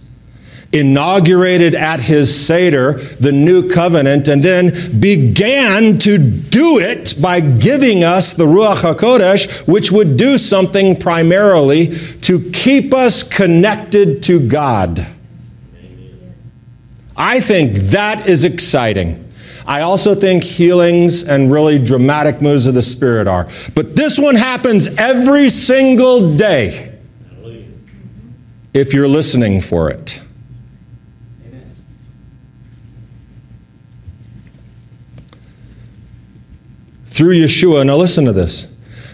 inaugurated 0.73 1.75
at 1.75 2.01
his 2.01 2.47
Seder 2.47 2.95
the 3.21 3.33
new 3.33 3.69
covenant, 3.69 4.29
and 4.29 4.43
then 4.43 5.01
began 5.01 5.99
to 5.99 6.19
do 6.19 6.79
it 6.79 7.15
by 7.21 7.41
giving 7.41 8.05
us 8.05 8.33
the 8.33 8.47
Ruach 8.47 8.77
HaKodesh, 8.77 9.67
which 9.67 9.91
would 9.91 10.17
do 10.17 10.39
something 10.39 10.97
primarily 10.99 11.97
to 12.23 12.51
keep 12.51 12.93
us 12.93 13.23
connected 13.23 14.23
to 14.25 14.41
God. 14.47 15.07
I 17.17 17.41
think 17.41 17.77
that 17.77 18.29
is 18.29 18.45
exciting. 18.45 19.23
I 19.67 19.81
also 19.81 20.15
think 20.15 20.45
healings 20.45 21.25
and 21.25 21.51
really 21.51 21.85
dramatic 21.85 22.41
moves 22.41 22.67
of 22.67 22.75
the 22.75 22.83
Spirit 22.83 23.27
are. 23.27 23.49
But 23.75 23.97
this 23.97 24.19
one 24.19 24.37
happens 24.37 24.87
every 24.99 25.49
single 25.49 26.37
day 26.37 26.93
if 28.75 28.93
you're 28.93 29.09
listening 29.09 29.61
for 29.61 29.91
it. 29.91 30.21
Through 37.17 37.35
Yeshua. 37.35 37.87
Now 37.87 37.97
listen 37.97 38.27
to 38.27 38.33
this. 38.33 38.69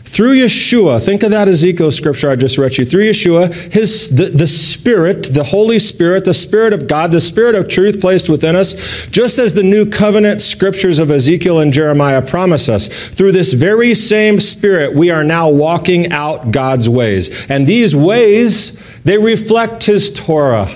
Through 0.05 0.35
Yeshua, 0.37 1.01
think 1.01 1.23
of 1.23 1.31
that 1.31 1.49
Ezekiel 1.49 1.91
scripture 1.91 2.31
I 2.31 2.37
just 2.37 2.59
read 2.59 2.77
you. 2.77 2.85
Through 2.85 3.05
Yeshua, 3.05 3.51
his 3.73 4.15
the, 4.15 4.27
the 4.27 4.49
Spirit, 4.49 5.31
the 5.33 5.45
Holy 5.45 5.79
Spirit, 5.79 6.27
the 6.27 6.35
Spirit 6.35 6.75
of 6.75 6.87
God, 6.87 7.13
the 7.13 7.21
Spirit 7.21 7.55
of 7.55 7.69
truth 7.69 8.01
placed 8.01 8.29
within 8.29 8.55
us, 8.55 8.75
just 9.07 9.39
as 9.39 9.55
the 9.55 9.63
new 9.63 9.89
covenant 9.89 10.41
scriptures 10.41 10.99
of 10.99 11.11
Ezekiel 11.11 11.61
and 11.61 11.73
Jeremiah 11.73 12.21
promise 12.21 12.69
us. 12.69 12.89
Through 12.89 13.33
this 13.33 13.55
very 13.55 13.95
same 13.95 14.39
Spirit, 14.39 14.95
we 14.95 15.11
are 15.11 15.25
now 15.25 15.49
walking 15.49 16.13
out 16.13 16.51
God's 16.51 16.91
ways. 16.91 17.49
And 17.49 17.67
these 17.67 17.97
ways, 17.97 18.79
they 19.05 19.17
reflect 19.17 19.85
his 19.85 20.13
Torah. 20.13 20.71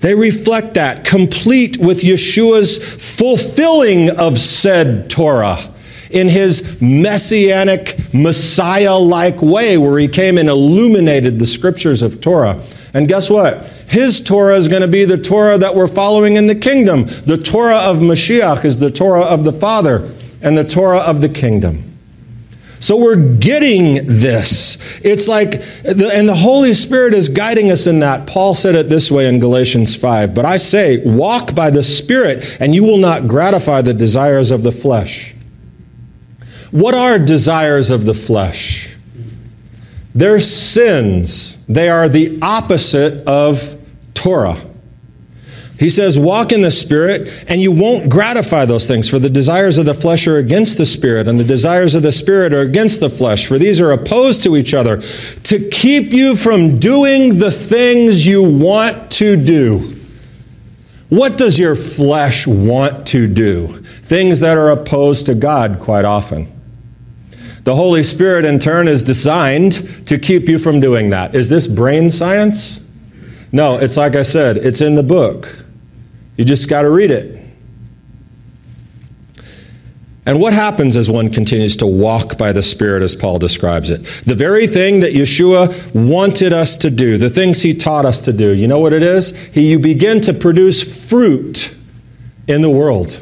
They 0.00 0.14
reflect 0.14 0.74
that, 0.74 1.04
complete 1.04 1.78
with 1.78 2.02
Yeshua's 2.02 2.78
fulfilling 3.16 4.10
of 4.10 4.38
said 4.38 5.10
Torah 5.10 5.69
in 6.10 6.28
his 6.28 6.80
messianic, 6.80 7.98
Messiah 8.12 8.96
like 8.96 9.40
way, 9.40 9.78
where 9.78 9.98
he 9.98 10.08
came 10.08 10.38
and 10.38 10.48
illuminated 10.48 11.38
the 11.38 11.46
scriptures 11.46 12.02
of 12.02 12.20
Torah. 12.20 12.62
And 12.94 13.08
guess 13.08 13.30
what? 13.30 13.64
His 13.86 14.20
Torah 14.20 14.56
is 14.56 14.68
going 14.68 14.82
to 14.82 14.88
be 14.88 15.04
the 15.04 15.18
Torah 15.18 15.58
that 15.58 15.74
we're 15.74 15.88
following 15.88 16.36
in 16.36 16.46
the 16.46 16.54
kingdom. 16.54 17.06
The 17.26 17.36
Torah 17.36 17.78
of 17.78 17.98
Mashiach 17.98 18.64
is 18.64 18.78
the 18.78 18.90
Torah 18.90 19.22
of 19.22 19.44
the 19.44 19.52
Father 19.52 20.12
and 20.42 20.56
the 20.56 20.64
Torah 20.64 21.00
of 21.00 21.20
the 21.20 21.28
kingdom. 21.28 21.90
So 22.80 22.96
we're 22.96 23.16
getting 23.16 24.06
this. 24.06 24.78
It's 25.04 25.28
like, 25.28 25.62
and 25.84 26.28
the 26.28 26.34
Holy 26.34 26.72
Spirit 26.72 27.12
is 27.12 27.28
guiding 27.28 27.70
us 27.70 27.86
in 27.86 28.00
that. 28.00 28.26
Paul 28.26 28.54
said 28.54 28.74
it 28.74 28.88
this 28.88 29.10
way 29.10 29.28
in 29.28 29.38
Galatians 29.38 29.94
5 29.94 30.34
But 30.34 30.46
I 30.46 30.56
say, 30.56 31.02
walk 31.04 31.54
by 31.54 31.70
the 31.70 31.84
Spirit, 31.84 32.56
and 32.58 32.74
you 32.74 32.82
will 32.82 32.96
not 32.96 33.28
gratify 33.28 33.82
the 33.82 33.92
desires 33.92 34.50
of 34.50 34.62
the 34.62 34.72
flesh. 34.72 35.34
What 36.70 36.94
are 36.94 37.18
desires 37.18 37.90
of 37.90 38.04
the 38.04 38.14
flesh? 38.14 38.96
They're 40.14 40.40
sins. 40.40 41.56
They 41.68 41.88
are 41.88 42.08
the 42.08 42.38
opposite 42.42 43.26
of 43.26 43.76
Torah. 44.14 44.60
He 45.78 45.88
says, 45.88 46.18
Walk 46.18 46.52
in 46.52 46.60
the 46.60 46.70
Spirit, 46.70 47.44
and 47.48 47.58
you 47.58 47.72
won't 47.72 48.10
gratify 48.10 48.66
those 48.66 48.86
things, 48.86 49.08
for 49.08 49.18
the 49.18 49.30
desires 49.30 49.78
of 49.78 49.86
the 49.86 49.94
flesh 49.94 50.26
are 50.26 50.36
against 50.36 50.76
the 50.76 50.84
Spirit, 50.84 51.26
and 51.26 51.40
the 51.40 51.44
desires 51.44 51.94
of 51.94 52.02
the 52.02 52.12
Spirit 52.12 52.52
are 52.52 52.60
against 52.60 53.00
the 53.00 53.08
flesh, 53.08 53.46
for 53.46 53.58
these 53.58 53.80
are 53.80 53.90
opposed 53.90 54.42
to 54.42 54.56
each 54.56 54.74
other, 54.74 55.00
to 55.44 55.68
keep 55.70 56.12
you 56.12 56.36
from 56.36 56.78
doing 56.78 57.38
the 57.38 57.50
things 57.50 58.26
you 58.26 58.42
want 58.42 59.10
to 59.12 59.36
do. 59.36 59.96
What 61.08 61.38
does 61.38 61.58
your 61.58 61.74
flesh 61.74 62.46
want 62.46 63.06
to 63.08 63.26
do? 63.26 63.82
Things 64.02 64.40
that 64.40 64.58
are 64.58 64.70
opposed 64.70 65.26
to 65.26 65.34
God 65.34 65.80
quite 65.80 66.04
often. 66.04 66.59
The 67.64 67.76
Holy 67.76 68.02
Spirit, 68.02 68.44
in 68.44 68.58
turn, 68.58 68.88
is 68.88 69.02
designed 69.02 70.06
to 70.06 70.18
keep 70.18 70.48
you 70.48 70.58
from 70.58 70.80
doing 70.80 71.10
that. 71.10 71.34
Is 71.34 71.48
this 71.48 71.66
brain 71.66 72.10
science? 72.10 72.84
No, 73.52 73.78
it's 73.78 73.96
like 73.96 74.14
I 74.14 74.22
said, 74.22 74.56
it's 74.56 74.80
in 74.80 74.94
the 74.94 75.02
book. 75.02 75.64
You 76.36 76.44
just 76.44 76.68
got 76.68 76.82
to 76.82 76.90
read 76.90 77.10
it. 77.10 77.40
And 80.26 80.38
what 80.38 80.52
happens 80.52 80.96
as 80.96 81.10
one 81.10 81.30
continues 81.30 81.76
to 81.76 81.86
walk 81.86 82.38
by 82.38 82.52
the 82.52 82.62
Spirit, 82.62 83.02
as 83.02 83.14
Paul 83.14 83.38
describes 83.38 83.90
it? 83.90 84.04
The 84.26 84.34
very 84.34 84.66
thing 84.66 85.00
that 85.00 85.12
Yeshua 85.12 85.94
wanted 85.94 86.52
us 86.52 86.76
to 86.78 86.90
do, 86.90 87.16
the 87.16 87.30
things 87.30 87.62
he 87.62 87.74
taught 87.74 88.04
us 88.04 88.20
to 88.20 88.32
do, 88.32 88.54
you 88.54 88.68
know 88.68 88.78
what 88.78 88.92
it 88.92 89.02
is? 89.02 89.36
He, 89.48 89.70
you 89.70 89.78
begin 89.78 90.20
to 90.22 90.32
produce 90.32 91.08
fruit 91.08 91.74
in 92.46 92.62
the 92.62 92.70
world. 92.70 93.18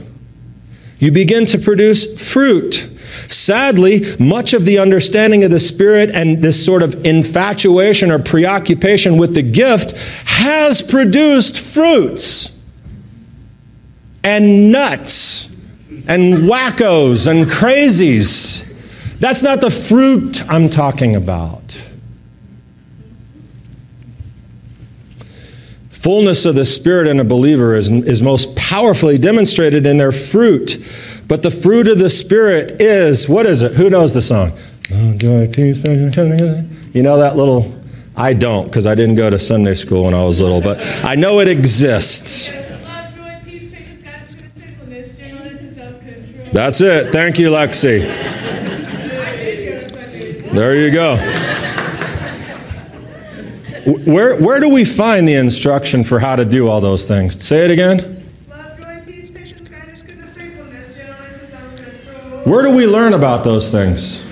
You 0.98 1.12
begin 1.12 1.46
to 1.46 1.58
produce 1.58 2.20
fruit. 2.20 2.87
Sadly, 3.28 4.16
much 4.18 4.54
of 4.54 4.64
the 4.64 4.78
understanding 4.78 5.44
of 5.44 5.50
the 5.50 5.60
Spirit 5.60 6.10
and 6.10 6.42
this 6.42 6.64
sort 6.64 6.82
of 6.82 7.04
infatuation 7.04 8.10
or 8.10 8.18
preoccupation 8.18 9.18
with 9.18 9.34
the 9.34 9.42
gift 9.42 9.92
has 10.24 10.80
produced 10.80 11.58
fruits 11.58 12.56
and 14.24 14.72
nuts 14.72 15.54
and 16.06 16.48
wackos 16.48 17.26
and 17.26 17.46
crazies. 17.50 18.64
That's 19.20 19.42
not 19.42 19.60
the 19.60 19.70
fruit 19.70 20.42
I'm 20.50 20.70
talking 20.70 21.14
about. 21.14 21.84
Fullness 25.90 26.46
of 26.46 26.54
the 26.54 26.64
Spirit 26.64 27.08
in 27.08 27.20
a 27.20 27.24
believer 27.24 27.74
is, 27.74 27.90
is 27.90 28.22
most 28.22 28.54
powerfully 28.56 29.18
demonstrated 29.18 29.84
in 29.84 29.98
their 29.98 30.12
fruit. 30.12 30.82
But 31.28 31.42
the 31.42 31.50
fruit 31.50 31.88
of 31.88 31.98
the 31.98 32.08
Spirit 32.08 32.80
is, 32.80 33.28
what 33.28 33.44
is 33.44 33.60
it? 33.60 33.72
Who 33.72 33.90
knows 33.90 34.14
the 34.14 34.22
song? 34.22 34.52
You 34.90 34.96
know 37.02 37.18
that 37.18 37.36
little, 37.36 37.78
I 38.16 38.32
don't 38.32 38.64
because 38.64 38.86
I 38.86 38.94
didn't 38.94 39.16
go 39.16 39.28
to 39.28 39.38
Sunday 39.38 39.74
school 39.74 40.04
when 40.04 40.14
I 40.14 40.24
was 40.24 40.40
little, 40.40 40.62
but 40.62 40.80
I 41.04 41.14
know 41.14 41.40
it 41.40 41.48
exists. 41.48 42.48
That's 46.50 46.80
it. 46.80 47.12
Thank 47.12 47.38
you, 47.38 47.50
Lexi. 47.50 48.00
There 50.50 50.74
you 50.74 50.90
go. 50.90 51.16
Where, 54.10 54.36
where 54.36 54.60
do 54.60 54.70
we 54.70 54.86
find 54.86 55.28
the 55.28 55.34
instruction 55.34 56.04
for 56.04 56.18
how 56.18 56.36
to 56.36 56.46
do 56.46 56.68
all 56.68 56.80
those 56.80 57.04
things? 57.04 57.44
Say 57.44 57.66
it 57.66 57.70
again. 57.70 58.17
Where 62.48 62.62
do 62.62 62.74
we 62.74 62.86
learn 62.86 63.12
about 63.12 63.44
those 63.44 63.68
things? 63.68 64.24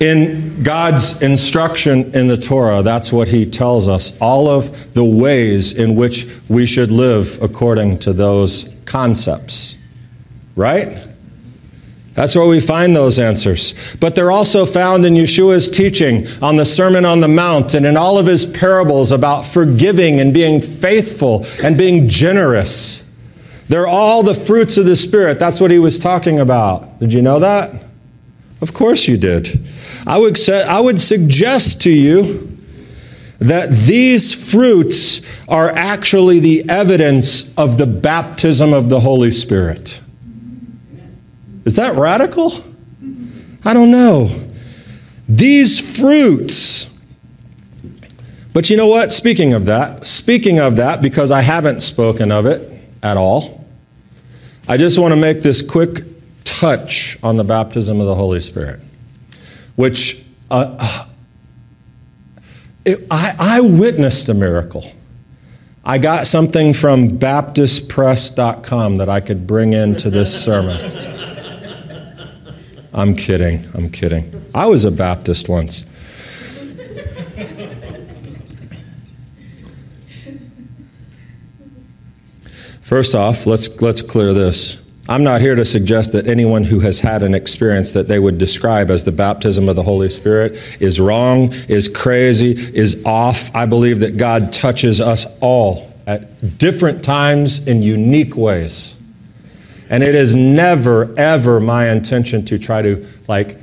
In 0.00 0.64
God's 0.64 1.22
instruction 1.22 2.12
in 2.16 2.26
the 2.26 2.36
Torah, 2.36 2.82
that's 2.82 3.12
what 3.12 3.28
He 3.28 3.46
tells 3.46 3.86
us. 3.86 4.18
All 4.20 4.48
of 4.48 4.92
the 4.94 5.04
ways 5.04 5.70
in 5.70 5.94
which 5.94 6.26
we 6.48 6.66
should 6.66 6.90
live 6.90 7.40
according 7.40 8.00
to 8.00 8.12
those 8.12 8.74
concepts. 8.86 9.78
Right? 10.56 11.06
That's 12.14 12.34
where 12.34 12.46
we 12.46 12.58
find 12.58 12.96
those 12.96 13.20
answers. 13.20 13.74
But 14.00 14.16
they're 14.16 14.32
also 14.32 14.66
found 14.66 15.04
in 15.06 15.14
Yeshua's 15.14 15.68
teaching 15.68 16.26
on 16.42 16.56
the 16.56 16.66
Sermon 16.66 17.04
on 17.04 17.20
the 17.20 17.28
Mount 17.28 17.72
and 17.74 17.86
in 17.86 17.96
all 17.96 18.18
of 18.18 18.26
his 18.26 18.44
parables 18.44 19.12
about 19.12 19.46
forgiving 19.46 20.18
and 20.18 20.34
being 20.34 20.60
faithful 20.60 21.46
and 21.62 21.78
being 21.78 22.08
generous. 22.08 23.01
They're 23.72 23.86
all 23.86 24.22
the 24.22 24.34
fruits 24.34 24.76
of 24.76 24.84
the 24.84 24.94
Spirit. 24.94 25.38
That's 25.38 25.58
what 25.58 25.70
he 25.70 25.78
was 25.78 25.98
talking 25.98 26.38
about. 26.38 27.00
Did 27.00 27.14
you 27.14 27.22
know 27.22 27.38
that? 27.38 27.86
Of 28.60 28.74
course 28.74 29.08
you 29.08 29.16
did. 29.16 29.64
I 30.06 30.18
would, 30.18 30.36
say, 30.36 30.62
I 30.62 30.78
would 30.78 31.00
suggest 31.00 31.80
to 31.80 31.90
you 31.90 32.54
that 33.38 33.70
these 33.70 34.34
fruits 34.34 35.22
are 35.48 35.70
actually 35.70 36.38
the 36.38 36.68
evidence 36.68 37.56
of 37.56 37.78
the 37.78 37.86
baptism 37.86 38.74
of 38.74 38.90
the 38.90 39.00
Holy 39.00 39.32
Spirit. 39.32 39.98
Is 41.64 41.72
that 41.76 41.94
radical? 41.94 42.52
I 43.64 43.72
don't 43.72 43.90
know. 43.90 44.38
These 45.30 45.96
fruits. 45.96 46.94
But 48.52 48.68
you 48.68 48.76
know 48.76 48.88
what? 48.88 49.12
Speaking 49.14 49.54
of 49.54 49.64
that, 49.64 50.06
speaking 50.06 50.58
of 50.58 50.76
that, 50.76 51.00
because 51.00 51.30
I 51.30 51.40
haven't 51.40 51.80
spoken 51.80 52.30
of 52.30 52.44
it 52.44 52.70
at 53.02 53.16
all, 53.16 53.61
I 54.68 54.76
just 54.76 54.98
want 54.98 55.12
to 55.12 55.20
make 55.20 55.42
this 55.42 55.60
quick 55.60 56.04
touch 56.44 57.18
on 57.22 57.36
the 57.36 57.44
baptism 57.44 58.00
of 58.00 58.06
the 58.06 58.14
Holy 58.14 58.40
Spirit, 58.40 58.80
which 59.76 60.24
uh, 60.50 61.06
it, 62.84 63.06
I, 63.10 63.34
I 63.38 63.60
witnessed 63.60 64.28
a 64.28 64.34
miracle. 64.34 64.92
I 65.84 65.98
got 65.98 66.28
something 66.28 66.74
from 66.74 67.18
BaptistPress.com 67.18 68.98
that 68.98 69.08
I 69.08 69.20
could 69.20 69.46
bring 69.46 69.72
into 69.72 70.10
this 70.10 70.44
sermon. 70.44 70.78
I'm 72.94 73.16
kidding. 73.16 73.68
I'm 73.74 73.90
kidding. 73.90 74.44
I 74.54 74.66
was 74.66 74.84
a 74.84 74.92
Baptist 74.92 75.48
once. 75.48 75.84
First 82.92 83.14
off, 83.14 83.46
let's, 83.46 83.80
let's 83.80 84.02
clear 84.02 84.34
this. 84.34 84.76
I'm 85.08 85.24
not 85.24 85.40
here 85.40 85.54
to 85.54 85.64
suggest 85.64 86.12
that 86.12 86.26
anyone 86.26 86.62
who 86.62 86.80
has 86.80 87.00
had 87.00 87.22
an 87.22 87.34
experience 87.34 87.92
that 87.92 88.06
they 88.06 88.18
would 88.18 88.36
describe 88.36 88.90
as 88.90 89.04
the 89.04 89.12
baptism 89.12 89.70
of 89.70 89.76
the 89.76 89.82
Holy 89.82 90.10
Spirit 90.10 90.58
is 90.78 91.00
wrong, 91.00 91.54
is 91.70 91.88
crazy, 91.88 92.50
is 92.52 93.02
off. 93.06 93.48
I 93.56 93.64
believe 93.64 94.00
that 94.00 94.18
God 94.18 94.52
touches 94.52 95.00
us 95.00 95.24
all 95.40 95.90
at 96.06 96.58
different 96.58 97.02
times 97.02 97.66
in 97.66 97.80
unique 97.80 98.36
ways. 98.36 98.98
And 99.88 100.02
it 100.02 100.14
is 100.14 100.34
never, 100.34 101.18
ever 101.18 101.60
my 101.60 101.88
intention 101.88 102.44
to 102.44 102.58
try 102.58 102.82
to, 102.82 103.06
like, 103.26 103.56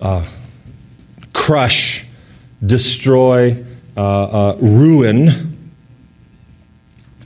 uh, 0.00 0.24
crush, 1.32 2.06
destroy, 2.64 3.64
uh, 3.96 4.52
uh, 4.52 4.56
ruin. 4.60 5.51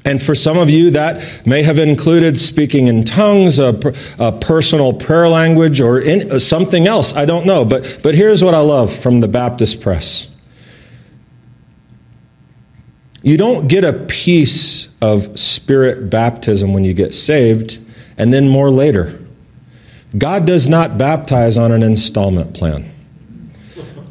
And 0.07 0.23
for 0.23 0.37
some 0.37 0.57
of 0.57 0.71
you, 0.71 0.91
that 0.91 1.45
may 1.45 1.65
have 1.65 1.79
included 1.79 2.39
speaking 2.39 2.87
in 2.87 3.03
tongues, 3.03 3.59
a, 3.59 3.79
a 4.21 4.31
personal 4.31 4.93
prayer 4.93 5.29
language, 5.29 5.81
or 5.81 6.01
in, 6.01 6.31
uh, 6.31 6.39
something 6.39 6.87
else. 6.87 7.13
I 7.15 7.25
don't 7.25 7.45
know. 7.45 7.65
But, 7.65 7.99
but 8.05 8.15
here's 8.15 8.43
what 8.43 8.55
I 8.55 8.61
love 8.61 8.93
from 8.93 9.21
the 9.21 9.29
Baptist 9.29 9.83
press 9.83 10.33
you 13.23 13.37
don't 13.37 13.67
get 13.67 13.83
a 13.83 13.93
piece 13.93 14.95
of 15.03 15.37
spirit 15.37 16.09
baptism 16.09 16.73
when 16.73 16.85
you 16.85 16.95
get 16.95 17.13
saved 17.13 17.85
and 18.17 18.33
then 18.33 18.49
more 18.49 18.71
later. 18.71 19.19
God 20.17 20.47
does 20.47 20.69
not 20.69 20.97
baptize 20.97 21.59
on 21.59 21.73
an 21.73 21.83
installment 21.83 22.55
plan. 22.55 22.89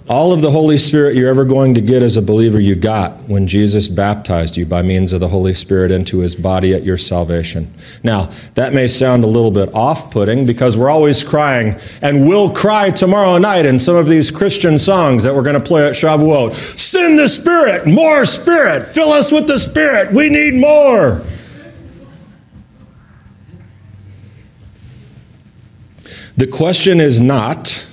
All 0.08 0.32
of 0.32 0.44
the 0.44 0.52
Holy 0.52 0.78
Spirit 0.78 1.16
you're 1.16 1.30
ever 1.30 1.46
going 1.46 1.74
to 1.74 1.82
get 1.82 2.04
as 2.04 2.16
a 2.16 2.22
believer, 2.22 2.60
you 2.60 2.76
got 2.76 3.14
when 3.28 3.48
Jesus 3.48 3.88
baptized 3.88 4.56
you 4.56 4.64
by 4.64 4.84
means 4.84 5.12
of 5.12 5.20
the 5.20 5.30
Holy 5.30 5.56
Spirit 5.56 5.90
into 5.90 6.20
his 6.20 6.36
body 6.36 6.76
at 6.76 6.84
your 6.84 6.98
salvation. 6.98 7.74
Now, 8.04 8.30
that 8.54 8.72
may 8.72 8.88
sound 8.88 9.24
a 9.24 9.28
little 9.28 9.50
bit 9.50 9.74
off 9.74 10.12
putting 10.12 10.46
because 10.46 10.78
we're 10.78 10.92
always 10.92 11.24
crying 11.24 11.80
and 12.04 12.28
will 12.28 12.52
cry 12.52 12.92
tomorrow 12.92 13.40
night 13.40 13.66
in 13.66 13.80
some 13.80 13.96
of 13.96 14.06
these 14.06 14.30
Christian 14.30 14.78
songs 14.78 15.24
that 15.24 15.34
we're 15.34 15.42
going 15.42 15.56
to 15.56 15.60
play 15.60 15.88
at 15.88 15.94
Shavuot. 15.94 16.80
Send 16.80 17.18
the 17.18 17.28
Spirit, 17.28 17.88
more 17.88 18.26
Spirit, 18.26 18.86
fill 18.86 19.12
us 19.12 19.32
with 19.32 19.48
the 19.48 19.58
Spirit, 19.58 20.14
we 20.14 20.30
need 20.30 20.54
more. 20.54 21.24
The 26.38 26.46
question 26.46 27.00
is 27.00 27.20
not, 27.20 27.85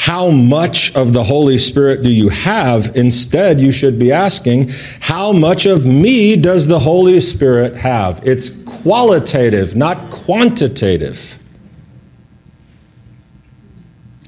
how 0.00 0.30
much 0.30 0.96
of 0.96 1.12
the 1.12 1.22
Holy 1.22 1.58
Spirit 1.58 2.02
do 2.02 2.08
you 2.08 2.30
have? 2.30 2.96
Instead, 2.96 3.60
you 3.60 3.70
should 3.70 3.98
be 3.98 4.10
asking, 4.10 4.70
how 4.98 5.30
much 5.30 5.66
of 5.66 5.84
me 5.84 6.36
does 6.36 6.66
the 6.66 6.78
Holy 6.78 7.20
Spirit 7.20 7.76
have? 7.76 8.26
It's 8.26 8.48
qualitative, 8.64 9.76
not 9.76 10.10
quantitative. 10.10 11.38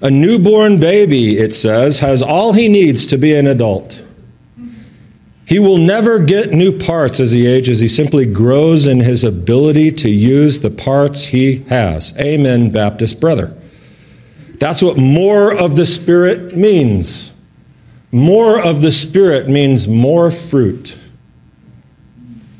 A 0.03 0.11
newborn 0.11 0.79
baby, 0.79 1.39
it 1.39 1.55
says, 1.55 2.01
has 2.01 2.23
all 2.23 2.53
he 2.53 2.69
needs 2.69 3.07
to 3.07 3.17
be 3.17 3.35
an 3.35 3.47
adult. 3.47 4.05
He 5.47 5.59
will 5.59 5.79
never 5.79 6.19
get 6.19 6.51
new 6.51 6.79
parts 6.79 7.19
as 7.19 7.31
he 7.33 7.47
ages. 7.47 7.81
He 7.81 7.89
simply 7.89 8.27
grows 8.27 8.87
in 8.87 9.01
his 9.01 9.25
ability 9.25 9.93
to 9.93 10.11
use 10.11 10.61
the 10.61 10.71
parts 10.71 11.25
he 11.25 11.65
has. 11.71 12.15
Amen, 12.19 12.71
Baptist 12.71 13.23
brother. 13.23 13.57
That's 14.63 14.81
what 14.81 14.97
more 14.97 15.53
of 15.53 15.75
the 15.75 15.85
Spirit 15.85 16.57
means. 16.57 17.37
More 18.13 18.65
of 18.65 18.81
the 18.81 18.93
Spirit 18.93 19.49
means 19.49 19.89
more 19.89 20.31
fruit, 20.31 20.97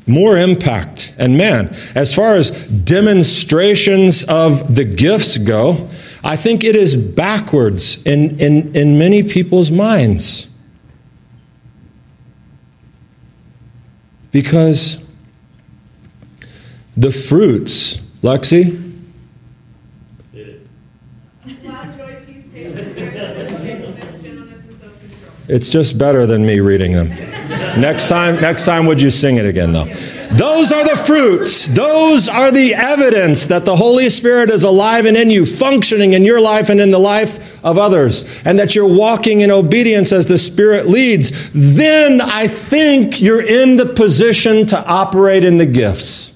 more 0.05 0.37
impact. 0.37 1.15
And 1.17 1.37
man, 1.37 1.73
as 1.95 2.13
far 2.13 2.35
as 2.35 2.51
demonstrations 2.67 4.25
of 4.25 4.75
the 4.75 4.83
gifts 4.83 5.37
go, 5.37 5.89
I 6.25 6.35
think 6.35 6.65
it 6.65 6.75
is 6.75 6.93
backwards 6.93 8.05
in, 8.05 8.37
in, 8.37 8.75
in 8.75 8.99
many 8.99 9.23
people's 9.23 9.71
minds. 9.71 10.49
Because 14.33 15.07
the 16.97 17.13
fruits, 17.13 17.95
Lexi, 18.21 18.92
it's 25.53 25.69
just 25.69 25.99
better 25.99 26.25
than 26.25 26.43
me 26.43 26.59
reading 26.61 26.93
them. 26.93 27.09
next 27.79 28.09
time, 28.09 28.41
next 28.41 28.65
time, 28.65 28.87
would 28.87 28.99
you 28.99 29.11
sing 29.11 29.37
it 29.37 29.45
again, 29.45 29.71
though? 29.71 29.85
Those 30.31 30.71
are 30.71 30.83
the 30.83 30.97
fruits. 30.97 31.67
Those 31.67 32.27
are 32.27 32.51
the 32.51 32.73
evidence 32.73 33.45
that 33.45 33.63
the 33.63 33.75
Holy 33.75 34.09
Spirit 34.09 34.49
is 34.49 34.63
alive 34.63 35.05
and 35.05 35.15
in 35.15 35.29
you, 35.29 35.45
functioning 35.45 36.13
in 36.13 36.23
your 36.23 36.41
life 36.41 36.69
and 36.69 36.81
in 36.81 36.89
the 36.89 36.97
life 36.97 37.63
of 37.63 37.77
others, 37.77 38.27
and 38.43 38.57
that 38.57 38.73
you're 38.73 38.87
walking 38.87 39.41
in 39.41 39.51
obedience 39.51 40.11
as 40.11 40.25
the 40.25 40.39
Spirit 40.39 40.87
leads. 40.87 41.51
Then 41.53 42.19
I 42.19 42.47
think 42.47 43.21
you're 43.21 43.45
in 43.45 43.77
the 43.77 43.85
position 43.85 44.65
to 44.67 44.83
operate 44.87 45.45
in 45.45 45.59
the 45.59 45.67
gifts. 45.67 46.35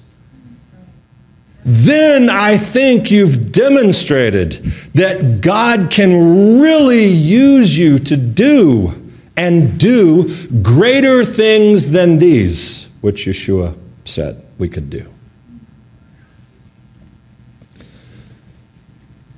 Then 1.64 2.30
I 2.30 2.56
think 2.56 3.10
you've 3.10 3.50
demonstrated 3.50 4.72
that 4.94 5.40
God 5.40 5.90
can 5.90 6.60
really 6.60 7.06
use 7.06 7.76
you 7.76 7.98
to 7.98 8.16
do 8.16 8.97
and 9.38 9.78
do 9.78 10.48
greater 10.62 11.24
things 11.24 11.92
than 11.92 12.18
these, 12.18 12.90
which 13.02 13.26
Yeshua 13.26 13.78
said 14.04 14.44
we 14.58 14.68
could 14.68 14.90
do. 14.90 15.08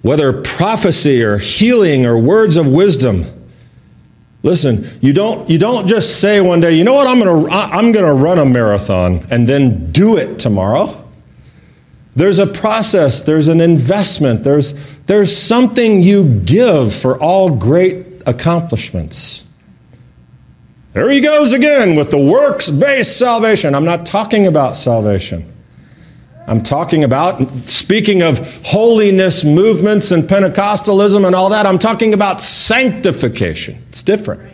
Whether 0.00 0.32
prophecy 0.40 1.22
or 1.22 1.36
healing 1.36 2.06
or 2.06 2.18
words 2.18 2.56
of 2.56 2.66
wisdom. 2.66 3.26
Listen, 4.42 4.88
you 5.02 5.12
don't, 5.12 5.50
you 5.50 5.58
don't 5.58 5.86
just 5.86 6.18
say 6.18 6.40
one 6.40 6.60
day, 6.60 6.72
you 6.72 6.82
know 6.82 6.94
what, 6.94 7.06
I'm 7.06 7.20
going 7.20 7.44
to 7.44 7.52
I'm 7.52 7.92
going 7.92 8.06
to 8.06 8.14
run 8.14 8.38
a 8.38 8.46
marathon 8.46 9.26
and 9.30 9.46
then 9.46 9.92
do 9.92 10.16
it 10.16 10.38
tomorrow. 10.38 10.96
There's 12.16 12.38
a 12.38 12.46
process, 12.46 13.20
there's 13.20 13.48
an 13.48 13.60
investment, 13.60 14.44
there's, 14.44 14.72
there's 15.04 15.36
something 15.36 16.02
you 16.02 16.24
give 16.24 16.94
for 16.94 17.18
all 17.18 17.50
great 17.50 18.22
accomplishments. 18.26 19.46
There 20.92 21.08
he 21.10 21.20
goes 21.20 21.52
again 21.52 21.94
with 21.94 22.10
the 22.10 22.18
works 22.18 22.68
based 22.68 23.16
salvation. 23.16 23.74
I'm 23.74 23.84
not 23.84 24.04
talking 24.04 24.46
about 24.46 24.76
salvation. 24.76 25.52
I'm 26.48 26.62
talking 26.64 27.04
about, 27.04 27.40
speaking 27.68 28.22
of 28.22 28.38
holiness 28.64 29.44
movements 29.44 30.10
and 30.10 30.24
Pentecostalism 30.24 31.24
and 31.24 31.34
all 31.36 31.50
that, 31.50 31.64
I'm 31.64 31.78
talking 31.78 32.12
about 32.12 32.40
sanctification. 32.40 33.80
It's 33.90 34.02
different. 34.02 34.49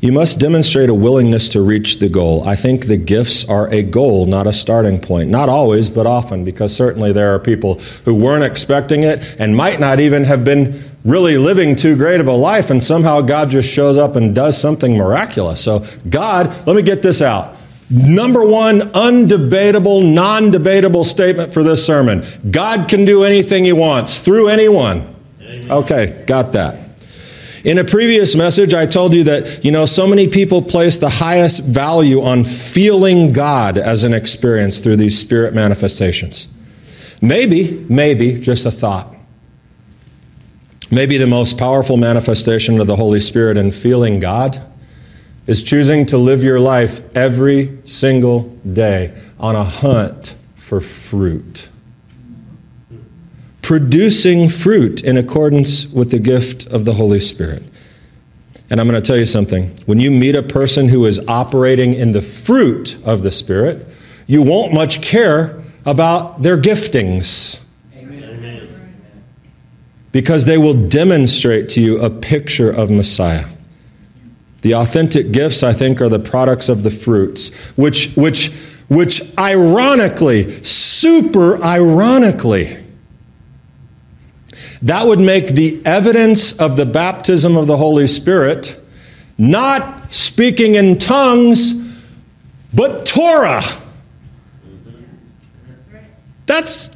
You 0.00 0.12
must 0.12 0.38
demonstrate 0.38 0.88
a 0.88 0.94
willingness 0.94 1.48
to 1.50 1.60
reach 1.60 1.98
the 1.98 2.08
goal. 2.08 2.44
I 2.44 2.54
think 2.54 2.86
the 2.86 2.96
gifts 2.96 3.44
are 3.48 3.68
a 3.70 3.82
goal, 3.82 4.26
not 4.26 4.46
a 4.46 4.52
starting 4.52 5.00
point. 5.00 5.28
Not 5.28 5.48
always, 5.48 5.90
but 5.90 6.06
often, 6.06 6.44
because 6.44 6.74
certainly 6.74 7.12
there 7.12 7.34
are 7.34 7.40
people 7.40 7.80
who 8.04 8.14
weren't 8.14 8.44
expecting 8.44 9.02
it 9.02 9.36
and 9.40 9.56
might 9.56 9.80
not 9.80 9.98
even 9.98 10.22
have 10.22 10.44
been 10.44 10.84
really 11.04 11.36
living 11.36 11.74
too 11.74 11.96
great 11.96 12.20
of 12.20 12.28
a 12.28 12.32
life, 12.32 12.70
and 12.70 12.80
somehow 12.80 13.20
God 13.22 13.50
just 13.50 13.68
shows 13.68 13.96
up 13.96 14.14
and 14.14 14.36
does 14.36 14.56
something 14.60 14.96
miraculous. 14.96 15.60
So, 15.60 15.84
God, 16.08 16.64
let 16.64 16.76
me 16.76 16.82
get 16.82 17.02
this 17.02 17.20
out. 17.20 17.56
Number 17.90 18.44
one, 18.44 18.80
undebatable, 18.92 20.12
non 20.12 20.52
debatable 20.52 21.04
statement 21.04 21.52
for 21.52 21.62
this 21.62 21.84
sermon 21.84 22.24
God 22.50 22.88
can 22.88 23.04
do 23.04 23.24
anything 23.24 23.64
He 23.64 23.72
wants 23.72 24.20
through 24.20 24.48
anyone. 24.48 25.14
Amen. 25.40 25.70
Okay, 25.72 26.22
got 26.26 26.52
that. 26.52 26.87
In 27.64 27.78
a 27.78 27.84
previous 27.84 28.34
message, 28.34 28.72
I 28.72 28.86
told 28.86 29.14
you 29.14 29.24
that, 29.24 29.64
you 29.64 29.72
know, 29.72 29.84
so 29.84 30.06
many 30.06 30.28
people 30.28 30.62
place 30.62 30.98
the 30.98 31.08
highest 31.08 31.64
value 31.64 32.22
on 32.22 32.44
feeling 32.44 33.32
God 33.32 33.78
as 33.78 34.04
an 34.04 34.14
experience 34.14 34.80
through 34.80 34.96
these 34.96 35.18
spirit 35.18 35.54
manifestations. 35.54 36.48
Maybe, 37.20 37.84
maybe, 37.88 38.38
just 38.38 38.64
a 38.64 38.70
thought. 38.70 39.14
Maybe 40.90 41.18
the 41.18 41.26
most 41.26 41.58
powerful 41.58 41.96
manifestation 41.96 42.80
of 42.80 42.86
the 42.86 42.96
Holy 42.96 43.20
Spirit 43.20 43.56
in 43.56 43.72
feeling 43.72 44.20
God 44.20 44.62
is 45.46 45.62
choosing 45.62 46.06
to 46.06 46.18
live 46.18 46.44
your 46.44 46.60
life 46.60 47.00
every 47.16 47.78
single 47.84 48.42
day 48.72 49.14
on 49.40 49.56
a 49.56 49.64
hunt 49.64 50.36
for 50.56 50.80
fruit 50.80 51.68
producing 53.68 54.48
fruit 54.48 55.04
in 55.04 55.18
accordance 55.18 55.86
with 55.92 56.10
the 56.10 56.18
gift 56.18 56.66
of 56.68 56.86
the 56.86 56.94
Holy 56.94 57.20
Spirit. 57.20 57.62
And 58.70 58.80
I'm 58.80 58.88
going 58.88 58.98
to 58.98 59.06
tell 59.06 59.18
you 59.18 59.26
something. 59.26 59.76
When 59.84 60.00
you 60.00 60.10
meet 60.10 60.34
a 60.34 60.42
person 60.42 60.88
who 60.88 61.04
is 61.04 61.20
operating 61.28 61.92
in 61.92 62.12
the 62.12 62.22
fruit 62.22 62.96
of 63.04 63.22
the 63.22 63.30
Spirit, 63.30 63.86
you 64.26 64.42
won't 64.42 64.72
much 64.72 65.02
care 65.02 65.62
about 65.84 66.40
their 66.40 66.56
giftings. 66.56 67.62
Because 70.12 70.46
they 70.46 70.56
will 70.56 70.88
demonstrate 70.88 71.68
to 71.70 71.82
you 71.82 71.98
a 71.98 72.08
picture 72.08 72.70
of 72.70 72.88
Messiah. 72.90 73.44
The 74.62 74.76
authentic 74.76 75.30
gifts, 75.30 75.62
I 75.62 75.74
think, 75.74 76.00
are 76.00 76.08
the 76.08 76.18
products 76.18 76.70
of 76.70 76.84
the 76.84 76.90
fruits, 76.90 77.54
which, 77.76 78.14
which, 78.14 78.50
which 78.88 79.20
ironically, 79.38 80.64
super 80.64 81.62
ironically, 81.62 82.87
that 84.82 85.06
would 85.06 85.20
make 85.20 85.48
the 85.48 85.80
evidence 85.84 86.52
of 86.52 86.76
the 86.76 86.86
baptism 86.86 87.56
of 87.56 87.66
the 87.66 87.76
Holy 87.76 88.06
Spirit 88.06 88.80
not 89.36 90.12
speaking 90.12 90.74
in 90.74 90.98
tongues, 90.98 91.72
but 92.74 93.06
Torah. 93.06 93.62
That's 96.46 96.90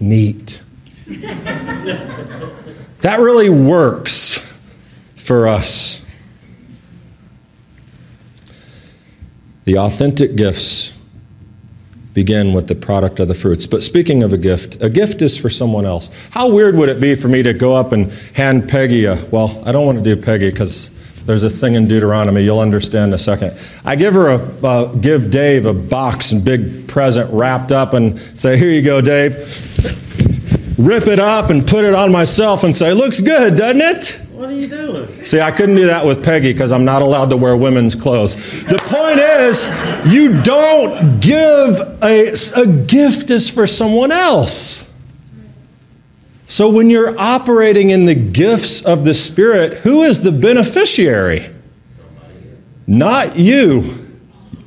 neat. 0.00 0.62
that 1.06 3.18
really 3.18 3.50
works 3.50 4.38
for 5.16 5.48
us. 5.48 6.04
The 9.64 9.78
authentic 9.78 10.36
gifts 10.36 10.94
begin 12.14 12.52
with 12.52 12.68
the 12.68 12.74
product 12.74 13.20
of 13.20 13.28
the 13.28 13.34
fruits. 13.34 13.66
But 13.66 13.82
speaking 13.82 14.22
of 14.22 14.32
a 14.32 14.38
gift, 14.38 14.82
a 14.82 14.90
gift 14.90 15.22
is 15.22 15.36
for 15.36 15.48
someone 15.48 15.86
else. 15.86 16.10
How 16.30 16.52
weird 16.52 16.76
would 16.76 16.88
it 16.88 17.00
be 17.00 17.14
for 17.14 17.28
me 17.28 17.42
to 17.42 17.54
go 17.54 17.74
up 17.74 17.92
and 17.92 18.12
hand 18.34 18.68
Peggy 18.68 19.06
a, 19.06 19.24
well, 19.30 19.62
I 19.66 19.72
don't 19.72 19.86
want 19.86 20.02
to 20.02 20.04
do 20.04 20.20
Peggy 20.20 20.50
because 20.50 20.90
there's 21.24 21.42
this 21.42 21.60
thing 21.60 21.74
in 21.74 21.86
Deuteronomy, 21.86 22.42
you'll 22.42 22.58
understand 22.58 23.10
in 23.10 23.14
a 23.14 23.18
second. 23.18 23.56
I 23.84 23.96
give 23.96 24.14
her 24.14 24.28
a, 24.28 24.66
uh, 24.66 24.92
give 24.96 25.30
Dave 25.30 25.66
a 25.66 25.74
box 25.74 26.32
and 26.32 26.44
big 26.44 26.88
present 26.88 27.32
wrapped 27.32 27.72
up 27.72 27.94
and 27.94 28.18
say, 28.38 28.56
here 28.56 28.70
you 28.70 28.82
go, 28.82 29.00
Dave. 29.00 29.36
Rip 30.78 31.06
it 31.06 31.20
up 31.20 31.50
and 31.50 31.66
put 31.66 31.84
it 31.84 31.94
on 31.94 32.10
myself 32.10 32.64
and 32.64 32.74
say, 32.74 32.92
looks 32.92 33.20
good, 33.20 33.56
doesn't 33.56 33.80
it? 33.80 34.20
What 34.32 34.48
are 34.48 34.54
you 34.54 34.66
doing? 34.66 35.24
See, 35.24 35.40
I 35.40 35.52
couldn't 35.52 35.76
do 35.76 35.86
that 35.86 36.04
with 36.04 36.24
Peggy 36.24 36.52
because 36.52 36.72
I'm 36.72 36.84
not 36.84 37.00
allowed 37.00 37.30
to 37.30 37.36
wear 37.36 37.56
women's 37.56 37.94
clothes. 37.94 38.34
The 38.64 38.78
point 38.78 39.20
you 40.06 40.42
don't 40.42 41.20
give 41.20 41.80
a, 42.02 42.34
a 42.56 42.66
gift 42.66 43.30
is 43.30 43.50
for 43.50 43.66
someone 43.66 44.12
else. 44.12 44.88
So 46.46 46.68
when 46.68 46.90
you're 46.90 47.18
operating 47.18 47.90
in 47.90 48.04
the 48.04 48.14
gifts 48.14 48.84
of 48.84 49.04
the 49.04 49.14
Spirit, 49.14 49.78
who 49.78 50.02
is 50.02 50.20
the 50.20 50.32
beneficiary? 50.32 51.48
Not 52.86 53.36
you. 53.36 54.06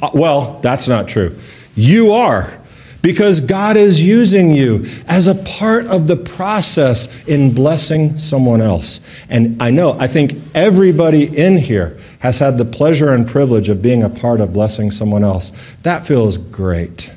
Uh, 0.01 0.09
well, 0.13 0.59
that's 0.61 0.87
not 0.87 1.07
true. 1.07 1.37
You 1.75 2.13
are 2.13 2.59
because 3.05 3.39
God 3.39 3.77
is 3.77 4.01
using 4.01 4.51
you 4.51 4.87
as 5.07 5.27
a 5.27 5.35
part 5.35 5.85
of 5.85 6.07
the 6.07 6.15
process 6.15 7.07
in 7.27 7.53
blessing 7.53 8.17
someone 8.17 8.61
else. 8.61 8.99
And 9.29 9.61
I 9.61 9.69
know, 9.69 9.95
I 9.99 10.07
think 10.07 10.41
everybody 10.55 11.25
in 11.25 11.57
here 11.57 11.99
has 12.25 12.39
had 12.39 12.57
the 12.57 12.65
pleasure 12.65 13.13
and 13.13 13.27
privilege 13.27 13.69
of 13.69 13.83
being 13.83 14.01
a 14.01 14.09
part 14.09 14.41
of 14.41 14.51
blessing 14.51 14.89
someone 14.89 15.23
else. 15.23 15.51
That 15.83 16.07
feels 16.07 16.39
great. 16.39 17.13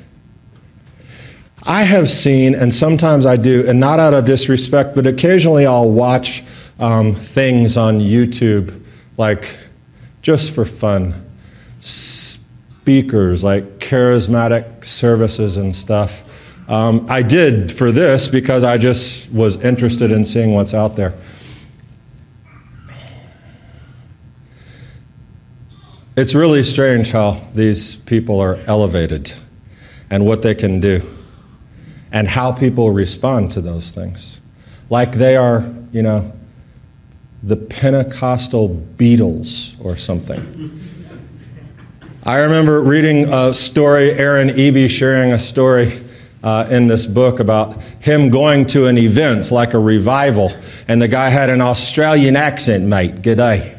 I 1.63 1.81
have 1.81 2.07
seen, 2.07 2.53
and 2.53 2.71
sometimes 2.71 3.25
I 3.25 3.35
do, 3.35 3.65
and 3.67 3.79
not 3.79 3.99
out 3.99 4.13
of 4.13 4.25
disrespect, 4.25 4.93
but 4.93 5.07
occasionally 5.07 5.65
I'll 5.65 5.89
watch 5.89 6.43
um, 6.77 7.15
things 7.15 7.75
on 7.75 7.99
YouTube, 7.99 8.83
like 9.17 9.57
just 10.21 10.51
for 10.51 10.63
fun 10.63 11.25
speakers, 11.81 13.43
like 13.43 13.79
charismatic 13.79 14.85
services 14.85 15.57
and 15.57 15.75
stuff. 15.75 16.23
Um, 16.69 17.07
I 17.09 17.23
did 17.23 17.71
for 17.71 17.91
this 17.91 18.27
because 18.27 18.63
I 18.63 18.77
just 18.77 19.31
was 19.33 19.61
interested 19.63 20.11
in 20.11 20.23
seeing 20.23 20.53
what's 20.53 20.75
out 20.75 20.95
there. 20.95 21.15
It's 26.19 26.35
really 26.35 26.63
strange 26.63 27.11
how 27.11 27.39
these 27.55 27.95
people 27.95 28.41
are 28.41 28.57
elevated 28.67 29.31
and 30.09 30.25
what 30.25 30.41
they 30.41 30.53
can 30.53 30.81
do 30.81 31.01
and 32.11 32.27
how 32.27 32.51
people 32.51 32.91
respond 32.91 33.53
to 33.53 33.61
those 33.61 33.91
things. 33.91 34.41
Like 34.89 35.13
they 35.13 35.37
are, 35.37 35.63
you 35.93 36.01
know, 36.01 36.33
the 37.41 37.55
Pentecostal 37.55 38.85
Beatles 38.97 39.77
or 39.79 39.95
something. 39.95 40.77
I 42.23 42.39
remember 42.39 42.81
reading 42.81 43.23
a 43.31 43.53
story, 43.53 44.11
Aaron 44.11 44.49
Eby 44.49 44.89
sharing 44.89 45.31
a 45.31 45.39
story 45.39 46.01
uh, 46.43 46.67
in 46.69 46.87
this 46.87 47.05
book 47.05 47.39
about 47.39 47.81
him 48.01 48.29
going 48.29 48.65
to 48.65 48.87
an 48.87 48.97
event 48.97 49.51
like 49.51 49.73
a 49.73 49.79
revival, 49.79 50.51
and 50.85 51.01
the 51.01 51.07
guy 51.07 51.29
had 51.29 51.49
an 51.49 51.61
Australian 51.61 52.35
accent, 52.35 52.83
mate. 52.83 53.21
G'day. 53.21 53.78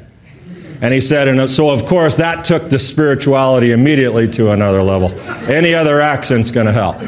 And 0.82 0.94
he 0.94 1.00
said, 1.00 1.28
and 1.28 1.50
so 1.50 1.70
of 1.70 1.84
course 1.84 2.16
that 2.16 2.44
took 2.44 2.70
the 2.70 2.78
spirituality 2.78 3.72
immediately 3.72 4.28
to 4.30 4.50
another 4.50 4.82
level. 4.82 5.12
Any 5.50 5.74
other 5.74 6.00
accent's 6.00 6.50
going 6.50 6.66
to 6.66 6.72
help. 6.72 6.98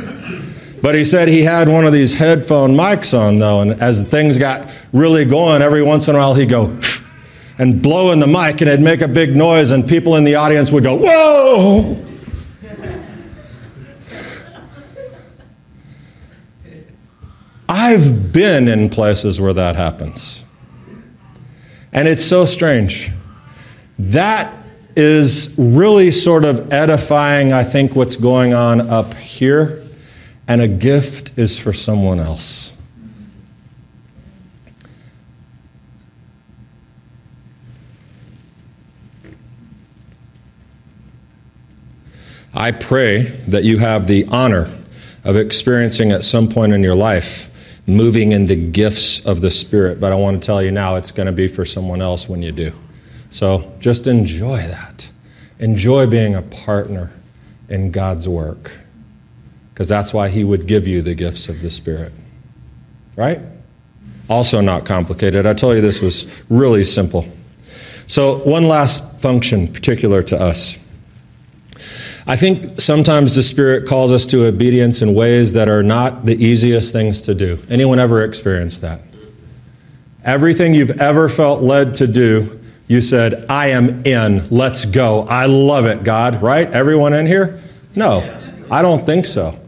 But 0.82 0.94
he 0.94 1.04
said 1.04 1.28
he 1.28 1.42
had 1.42 1.68
one 1.68 1.87
of 1.87 1.92
these 1.92 2.14
headphone 2.14 2.72
mics 2.72 3.18
on 3.18 3.38
though, 3.38 3.61
and 3.61 3.80
as 3.80 4.02
things 4.02 4.37
got 4.37 4.68
really 4.92 5.24
going, 5.24 5.62
every 5.62 5.82
once 5.82 6.08
in 6.08 6.16
a 6.16 6.18
while 6.18 6.35
he'd 6.35 6.50
go, 6.50 6.76
and 7.58 7.80
blow 7.80 8.12
in 8.12 8.20
the 8.20 8.26
mic 8.26 8.61
and 8.61 8.68
it'd 8.68 8.80
make 8.80 9.00
a 9.00 9.08
big 9.08 9.37
noise 9.37 9.70
and 9.70 9.88
people 9.88 10.16
in 10.16 10.24
the 10.24 10.35
audience 10.35 10.70
would 10.72 10.82
go, 10.82 10.96
Whoa! 10.96 12.08
I've 17.68 18.35
been 18.35 18.68
in 18.68 18.90
places 18.90 19.40
where 19.40 19.54
that 19.54 19.76
happens. 19.76 20.44
And 21.90 22.06
it's 22.06 22.24
so 22.24 22.44
strange. 22.44 23.11
That 24.10 24.52
is 24.96 25.54
really 25.56 26.10
sort 26.10 26.44
of 26.44 26.72
edifying, 26.72 27.52
I 27.52 27.62
think, 27.62 27.94
what's 27.94 28.16
going 28.16 28.52
on 28.52 28.80
up 28.90 29.14
here. 29.14 29.80
And 30.48 30.60
a 30.60 30.66
gift 30.66 31.38
is 31.38 31.56
for 31.56 31.72
someone 31.72 32.18
else. 32.18 32.74
I 42.52 42.72
pray 42.72 43.22
that 43.48 43.62
you 43.62 43.78
have 43.78 44.08
the 44.08 44.26
honor 44.26 44.68
of 45.24 45.36
experiencing 45.36 46.10
at 46.10 46.24
some 46.24 46.48
point 46.48 46.72
in 46.72 46.82
your 46.82 46.96
life 46.96 47.50
moving 47.86 48.32
in 48.32 48.46
the 48.46 48.56
gifts 48.56 49.24
of 49.24 49.40
the 49.40 49.50
Spirit. 49.50 50.00
But 50.00 50.10
I 50.10 50.16
want 50.16 50.42
to 50.42 50.44
tell 50.44 50.60
you 50.60 50.72
now, 50.72 50.96
it's 50.96 51.12
going 51.12 51.26
to 51.26 51.32
be 51.32 51.46
for 51.46 51.64
someone 51.64 52.02
else 52.02 52.28
when 52.28 52.42
you 52.42 52.50
do. 52.50 52.72
So 53.32 53.72
just 53.80 54.06
enjoy 54.06 54.58
that. 54.58 55.10
Enjoy 55.58 56.06
being 56.06 56.34
a 56.34 56.42
partner 56.42 57.10
in 57.68 57.90
God's 57.90 58.28
work, 58.28 58.72
because 59.72 59.88
that's 59.88 60.12
why 60.12 60.28
He 60.28 60.44
would 60.44 60.66
give 60.66 60.86
you 60.86 61.00
the 61.02 61.14
gifts 61.14 61.48
of 61.48 61.62
the 61.62 61.70
Spirit. 61.70 62.12
Right? 63.16 63.40
Also, 64.28 64.60
not 64.60 64.84
complicated. 64.84 65.46
I 65.46 65.54
told 65.54 65.76
you 65.76 65.80
this 65.80 66.02
was 66.02 66.26
really 66.48 66.84
simple. 66.84 67.26
So, 68.06 68.38
one 68.38 68.68
last 68.68 69.20
function 69.20 69.66
particular 69.66 70.22
to 70.24 70.38
us. 70.38 70.78
I 72.26 72.36
think 72.36 72.80
sometimes 72.80 73.34
the 73.34 73.42
Spirit 73.42 73.86
calls 73.88 74.12
us 74.12 74.26
to 74.26 74.44
obedience 74.44 75.00
in 75.00 75.14
ways 75.14 75.54
that 75.54 75.68
are 75.68 75.82
not 75.82 76.26
the 76.26 76.34
easiest 76.34 76.92
things 76.92 77.22
to 77.22 77.34
do. 77.34 77.58
Anyone 77.70 77.98
ever 77.98 78.22
experienced 78.22 78.82
that? 78.82 79.00
Everything 80.24 80.74
you've 80.74 81.00
ever 81.00 81.28
felt 81.28 81.62
led 81.62 81.96
to 81.96 82.06
do, 82.06 82.62
you 82.88 83.00
said, 83.00 83.46
I 83.48 83.68
am 83.68 84.04
in, 84.04 84.48
let's 84.50 84.84
go. 84.84 85.22
I 85.22 85.46
love 85.46 85.86
it, 85.86 86.04
God, 86.04 86.42
right? 86.42 86.70
Everyone 86.70 87.12
in 87.12 87.26
here? 87.26 87.60
No, 87.94 88.20
I 88.70 88.82
don't 88.82 89.06
think 89.06 89.26
so. 89.26 89.58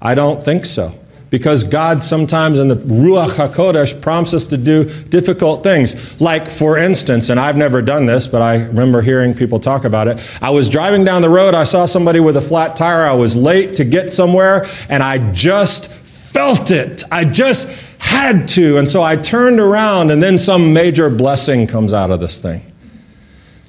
I 0.00 0.14
don't 0.14 0.42
think 0.42 0.64
so 0.66 0.94
because 1.32 1.64
God 1.64 2.02
sometimes 2.02 2.58
in 2.58 2.68
the 2.68 2.76
Ruach 2.76 3.30
HaKodesh 3.30 4.02
prompts 4.02 4.34
us 4.34 4.44
to 4.46 4.58
do 4.58 4.84
difficult 5.04 5.64
things. 5.64 6.20
Like, 6.20 6.50
for 6.50 6.76
instance, 6.76 7.30
and 7.30 7.40
I've 7.40 7.56
never 7.56 7.80
done 7.80 8.04
this, 8.04 8.26
but 8.26 8.42
I 8.42 8.66
remember 8.66 9.00
hearing 9.00 9.32
people 9.32 9.58
talk 9.58 9.84
about 9.84 10.08
it. 10.08 10.20
I 10.42 10.50
was 10.50 10.68
driving 10.68 11.04
down 11.04 11.22
the 11.22 11.30
road, 11.30 11.54
I 11.54 11.64
saw 11.64 11.86
somebody 11.86 12.20
with 12.20 12.36
a 12.36 12.42
flat 12.42 12.76
tire, 12.76 13.06
I 13.06 13.14
was 13.14 13.34
late 13.34 13.74
to 13.76 13.84
get 13.84 14.12
somewhere, 14.12 14.66
and 14.90 15.02
I 15.02 15.32
just 15.32 15.88
felt 15.88 16.70
it. 16.70 17.02
I 17.10 17.24
just 17.24 17.66
had 18.02 18.48
to. 18.48 18.78
And 18.78 18.88
so 18.88 19.00
I 19.02 19.16
turned 19.16 19.60
around, 19.60 20.10
and 20.10 20.20
then 20.20 20.36
some 20.36 20.72
major 20.72 21.08
blessing 21.08 21.68
comes 21.68 21.92
out 21.92 22.10
of 22.10 22.18
this 22.18 22.38
thing. 22.38 22.60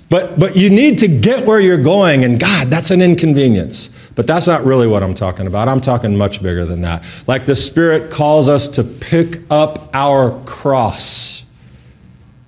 But, 0.10 0.40
but 0.40 0.56
you 0.56 0.70
need 0.70 0.98
to 1.00 1.08
get 1.08 1.46
where 1.46 1.60
you're 1.60 1.82
going, 1.82 2.24
and 2.24 2.40
God, 2.40 2.68
that's 2.68 2.90
an 2.90 3.02
inconvenience. 3.02 3.94
But 4.16 4.26
that's 4.26 4.48
not 4.48 4.66
really 4.66 4.88
what 4.88 5.04
I'm 5.04 5.14
talking 5.14 5.46
about. 5.46 5.68
I'm 5.68 5.82
talking 5.82 6.18
much 6.18 6.42
bigger 6.42 6.66
than 6.66 6.82
that. 6.82 7.04
Like 7.28 7.46
the 7.46 7.56
Spirit 7.56 8.12
calls 8.12 8.50
us 8.50 8.68
to 8.70 8.84
pick 8.84 9.42
up 9.52 9.90
our 9.94 10.40
cross, 10.46 11.46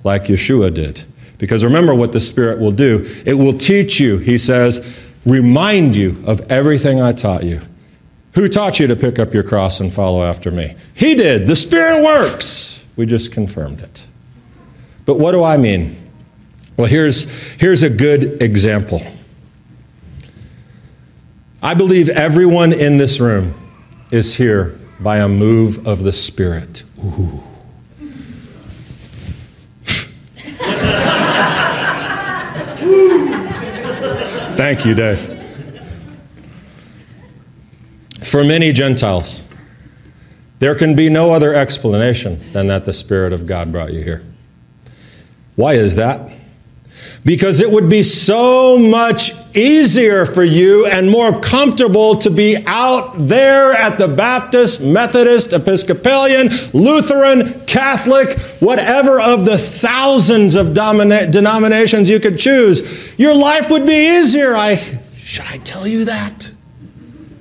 like 0.04 0.26
Yeshua 0.26 0.74
did. 0.74 1.04
Because 1.38 1.64
remember 1.64 1.94
what 1.94 2.14
the 2.14 2.22
Spirit 2.22 2.60
will 2.60 2.72
do 2.72 3.08
it 3.26 3.36
will 3.36 3.58
teach 3.58 4.00
you, 4.00 4.18
he 4.18 4.38
says, 4.38 4.86
remind 5.26 5.96
you 5.96 6.24
of 6.26 6.52
everything 6.52 7.00
I 7.02 7.12
taught 7.12 7.44
you. 7.44 7.62
Who 8.36 8.50
taught 8.50 8.82
you 8.82 8.88
to 8.88 8.98
pick 8.98 9.18
up 9.18 9.34
your 9.34 9.44
cross 9.44 9.80
and 9.80 9.92
follow 9.92 10.22
after 10.22 10.52
me? 10.52 10.76
He 10.94 11.16
did. 11.16 11.48
The 11.48 11.56
Spirit 11.56 12.04
works. 12.04 12.86
We 12.98 13.06
just 13.06 13.32
confirmed 13.32 13.80
it. 13.80 14.06
But 15.06 15.20
what 15.20 15.32
do 15.32 15.42
I 15.42 15.56
mean? 15.56 15.96
Well, 16.76 16.88
here's, 16.88 17.30
here's 17.58 17.82
a 17.82 17.90
good 17.90 18.44
example. 18.44 19.02
I 21.64 21.76
believe 21.76 22.10
everyone 22.10 22.74
in 22.74 22.98
this 22.98 23.22
room 23.22 23.54
is 24.12 24.36
here 24.36 24.78
by 25.00 25.20
a 25.20 25.30
move 25.30 25.88
of 25.88 26.04
the 26.04 26.12
Spirit. 26.12 26.84
Ooh. 27.04 27.42
Thank 34.58 34.86
you, 34.86 34.94
Dave. 34.94 35.35
For 38.36 38.44
many 38.44 38.74
Gentiles, 38.74 39.46
there 40.60 40.76
can 40.76 40.94
be 40.94 41.08
no 41.08 41.32
other 41.32 41.54
explanation 41.54 42.52
than 42.52 42.68
that 42.68 42.84
the 42.84 42.92
Spirit 42.92 43.32
of 43.32 43.46
God 43.46 43.72
brought 43.72 43.94
you 43.94 44.04
here. 44.04 44.24
Why 45.56 45.76
is 45.76 45.96
that? 45.96 46.34
because 47.24 47.60
it 47.60 47.72
would 47.72 47.90
be 47.90 48.04
so 48.04 48.78
much 48.78 49.32
easier 49.56 50.26
for 50.26 50.44
you 50.44 50.86
and 50.86 51.10
more 51.10 51.40
comfortable 51.40 52.16
to 52.16 52.30
be 52.30 52.58
out 52.68 53.14
there 53.18 53.74
at 53.74 53.98
the 53.98 54.08
Baptist, 54.08 54.80
Methodist, 54.82 55.52
Episcopalian, 55.52 56.50
Lutheran, 56.74 57.66
Catholic, 57.66 58.38
whatever 58.60 59.20
of 59.20 59.46
the 59.46 59.58
thousands 59.58 60.56
of 60.56 60.76
domina- 60.76 61.32
denominations 61.32 62.10
you 62.10 62.20
could 62.20 62.38
choose. 62.38 62.84
Your 63.18 63.34
life 63.34 63.72
would 63.72 63.88
be 63.88 64.20
easier. 64.20 64.54
I 64.56 65.00
should 65.16 65.46
I 65.46 65.58
tell 65.58 65.88
you 65.88 66.06
that? 66.06 66.52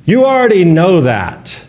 You 0.05 0.25
already 0.25 0.65
know 0.65 1.01
that. 1.03 1.67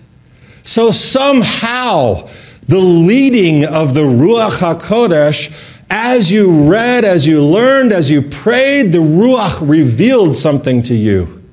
So 0.64 0.92
somehow 0.92 2.30
the 2.68 2.80
leading 2.80 3.66
of 3.66 3.94
the 3.94 4.02
Ruach 4.02 4.58
HaKodesh 4.58 5.56
as 5.90 6.32
you 6.32 6.70
read, 6.70 7.06
as 7.06 7.28
you 7.28 7.44
learned, 7.44 7.92
as 7.92 8.10
you 8.10 8.22
prayed, 8.22 8.92
the 8.92 8.98
Ruach 8.98 9.66
revealed 9.68 10.36
something 10.36 10.82
to 10.84 10.96
you. 10.96 11.44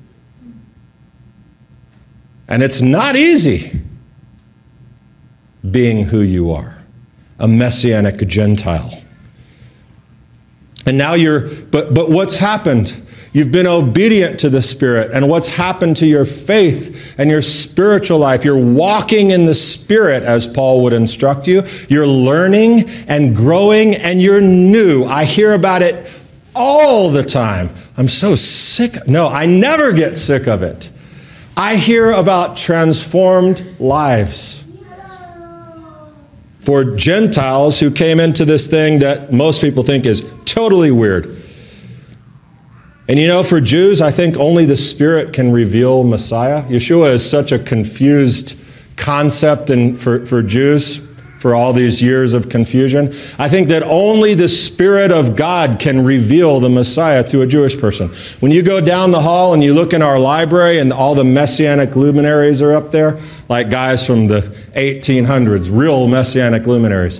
And 2.47 2.63
it's 2.63 2.81
not 2.81 3.15
easy 3.15 3.79
being 5.69 6.03
who 6.03 6.19
you 6.19 6.51
are 6.51 6.77
a 7.39 7.47
messianic 7.47 8.27
Gentile. 8.27 9.01
And 10.85 10.97
now 10.97 11.13
you're, 11.13 11.41
but, 11.41 11.93
but 11.93 12.09
what's 12.09 12.35
happened? 12.35 12.95
You've 13.33 13.51
been 13.51 13.65
obedient 13.65 14.39
to 14.41 14.49
the 14.49 14.61
Spirit. 14.61 15.11
And 15.11 15.27
what's 15.27 15.49
happened 15.49 15.97
to 15.97 16.05
your 16.05 16.23
faith 16.23 17.15
and 17.17 17.31
your 17.31 17.41
spiritual 17.41 18.19
life? 18.19 18.45
You're 18.45 18.63
walking 18.63 19.31
in 19.31 19.45
the 19.45 19.55
Spirit, 19.55 20.21
as 20.21 20.45
Paul 20.45 20.83
would 20.83 20.93
instruct 20.93 21.47
you. 21.47 21.63
You're 21.89 22.07
learning 22.07 22.87
and 23.07 23.35
growing, 23.35 23.95
and 23.95 24.21
you're 24.21 24.39
new. 24.39 25.03
I 25.05 25.25
hear 25.25 25.53
about 25.53 25.81
it 25.81 26.09
all 26.55 27.09
the 27.09 27.23
time. 27.23 27.71
I'm 27.97 28.07
so 28.07 28.35
sick. 28.35 29.07
No, 29.07 29.27
I 29.27 29.47
never 29.47 29.91
get 29.91 30.15
sick 30.15 30.47
of 30.47 30.61
it. 30.61 30.91
I 31.57 31.75
hear 31.75 32.11
about 32.11 32.55
transformed 32.55 33.63
lives 33.79 34.63
for 36.59 36.95
Gentiles 36.95 37.79
who 37.79 37.91
came 37.91 38.19
into 38.19 38.45
this 38.45 38.67
thing 38.67 38.99
that 38.99 39.33
most 39.33 39.59
people 39.59 39.83
think 39.83 40.05
is 40.05 40.23
totally 40.45 40.91
weird. 40.91 41.32
And 43.07 43.19
you 43.19 43.27
know, 43.27 43.43
for 43.43 43.59
Jews, 43.59 44.01
I 44.01 44.11
think 44.11 44.37
only 44.37 44.65
the 44.65 44.77
Spirit 44.77 45.33
can 45.33 45.51
reveal 45.51 46.03
Messiah. 46.03 46.63
Yeshua 46.63 47.11
is 47.13 47.29
such 47.29 47.51
a 47.51 47.59
confused 47.59 48.57
concept 48.95 49.69
and 49.69 49.99
for, 49.99 50.25
for 50.25 50.41
Jews 50.41 51.05
for 51.43 51.53
all 51.53 51.73
these 51.73 52.01
years 52.01 52.33
of 52.33 52.47
confusion. 52.47 53.13
I 53.37 53.49
think 53.49 53.67
that 53.67 53.83
only 53.83 54.33
the 54.33 54.47
Spirit 54.47 55.11
of 55.11 55.35
God 55.35 55.77
can 55.77 56.05
reveal 56.05 56.61
the 56.61 56.69
Messiah 56.69 57.21
to 57.25 57.41
a 57.41 57.45
Jewish 57.45 57.77
person. 57.77 58.07
When 58.39 58.53
you 58.53 58.63
go 58.63 58.79
down 58.79 59.11
the 59.11 59.19
hall 59.19 59.53
and 59.53 59.61
you 59.61 59.73
look 59.73 59.91
in 59.91 60.01
our 60.01 60.17
library 60.17 60.79
and 60.79 60.93
all 60.93 61.15
the 61.15 61.25
messianic 61.25 61.97
luminaries 61.97 62.61
are 62.61 62.71
up 62.71 62.91
there, 62.91 63.19
like 63.49 63.69
guys 63.69 64.07
from 64.07 64.29
the 64.29 64.39
1800s, 64.75 65.67
real 65.69 66.07
messianic 66.07 66.65
luminaries. 66.65 67.19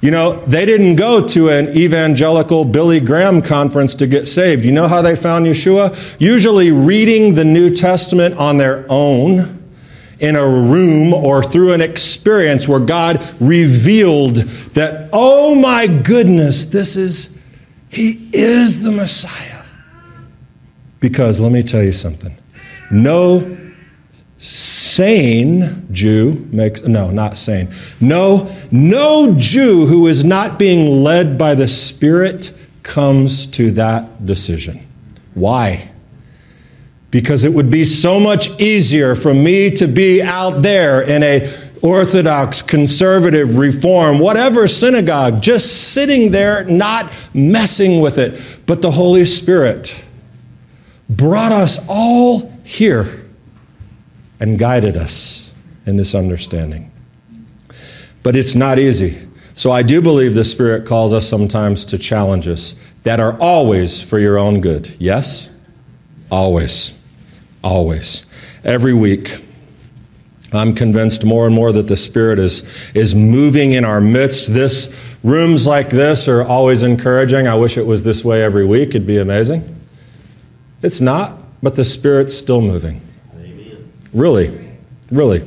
You 0.00 0.12
know, 0.12 0.44
they 0.46 0.64
didn't 0.64 0.94
go 0.94 1.26
to 1.28 1.48
an 1.48 1.76
evangelical 1.76 2.64
Billy 2.64 3.00
Graham 3.00 3.42
conference 3.42 3.96
to 3.96 4.06
get 4.06 4.28
saved. 4.28 4.64
You 4.64 4.70
know 4.70 4.86
how 4.86 5.02
they 5.02 5.16
found 5.16 5.46
Yeshua? 5.46 5.96
Usually 6.20 6.70
reading 6.70 7.34
the 7.34 7.44
New 7.44 7.74
Testament 7.74 8.36
on 8.36 8.58
their 8.58 8.86
own 8.88 9.58
in 10.20 10.36
a 10.36 10.46
room 10.46 11.12
or 11.12 11.42
through 11.42 11.72
an 11.72 11.80
experience 11.80 12.68
where 12.68 12.80
God 12.80 13.26
revealed 13.40 14.36
that, 14.74 15.10
oh 15.12 15.56
my 15.56 15.86
goodness, 15.88 16.66
this 16.66 16.96
is, 16.96 17.36
He 17.88 18.30
is 18.32 18.82
the 18.82 18.92
Messiah. 18.92 19.64
Because 21.00 21.40
let 21.40 21.52
me 21.52 21.62
tell 21.62 21.82
you 21.82 21.92
something 21.92 22.36
no 22.90 23.56
sane 24.98 25.86
Jew 25.92 26.44
makes 26.50 26.82
no, 26.82 27.08
not 27.08 27.38
sane. 27.38 27.72
No, 28.00 28.52
no 28.72 29.32
Jew 29.38 29.86
who 29.86 30.08
is 30.08 30.24
not 30.24 30.58
being 30.58 31.04
led 31.04 31.38
by 31.38 31.54
the 31.54 31.68
Spirit 31.68 32.52
comes 32.82 33.46
to 33.46 33.70
that 33.72 34.26
decision. 34.26 34.84
Why? 35.34 35.88
Because 37.12 37.44
it 37.44 37.52
would 37.52 37.70
be 37.70 37.84
so 37.84 38.18
much 38.18 38.60
easier 38.60 39.14
for 39.14 39.32
me 39.32 39.70
to 39.70 39.86
be 39.86 40.20
out 40.20 40.62
there 40.62 41.00
in 41.00 41.22
a 41.22 41.48
Orthodox, 41.80 42.60
conservative, 42.60 43.56
reform, 43.56 44.18
whatever 44.18 44.66
synagogue, 44.66 45.40
just 45.40 45.92
sitting 45.94 46.32
there, 46.32 46.64
not 46.64 47.12
messing 47.32 48.00
with 48.00 48.18
it. 48.18 48.42
But 48.66 48.82
the 48.82 48.90
Holy 48.90 49.26
Spirit 49.26 49.94
brought 51.08 51.52
us 51.52 51.78
all 51.88 52.52
here 52.64 53.27
and 54.40 54.58
guided 54.58 54.96
us 54.96 55.54
in 55.86 55.96
this 55.96 56.14
understanding. 56.14 56.90
But 58.22 58.36
it's 58.36 58.54
not 58.54 58.78
easy. 58.78 59.26
So 59.54 59.72
I 59.72 59.82
do 59.82 60.00
believe 60.00 60.34
the 60.34 60.44
Spirit 60.44 60.86
calls 60.86 61.12
us 61.12 61.28
sometimes 61.28 61.84
to 61.86 61.98
challenges 61.98 62.78
that 63.02 63.20
are 63.20 63.36
always 63.40 64.00
for 64.00 64.18
your 64.18 64.38
own 64.38 64.60
good. 64.60 64.94
Yes? 64.98 65.50
Always. 66.30 66.92
Always. 67.64 68.24
Every 68.64 68.92
week. 68.92 69.44
I'm 70.52 70.74
convinced 70.74 71.24
more 71.24 71.46
and 71.46 71.54
more 71.54 71.72
that 71.72 71.88
the 71.88 71.96
Spirit 71.96 72.38
is, 72.38 72.68
is 72.94 73.14
moving 73.14 73.72
in 73.72 73.84
our 73.84 74.00
midst. 74.00 74.52
This 74.54 74.94
rooms 75.22 75.66
like 75.66 75.90
this 75.90 76.28
are 76.28 76.42
always 76.42 76.82
encouraging. 76.82 77.48
I 77.48 77.54
wish 77.54 77.76
it 77.76 77.86
was 77.86 78.04
this 78.04 78.24
way 78.24 78.42
every 78.42 78.64
week. 78.64 78.90
It'd 78.90 79.06
be 79.06 79.18
amazing. 79.18 79.76
It's 80.82 81.00
not, 81.00 81.36
but 81.62 81.74
the 81.74 81.84
Spirit's 81.84 82.36
still 82.36 82.60
moving. 82.60 83.00
Really, 84.12 84.76
really. 85.10 85.44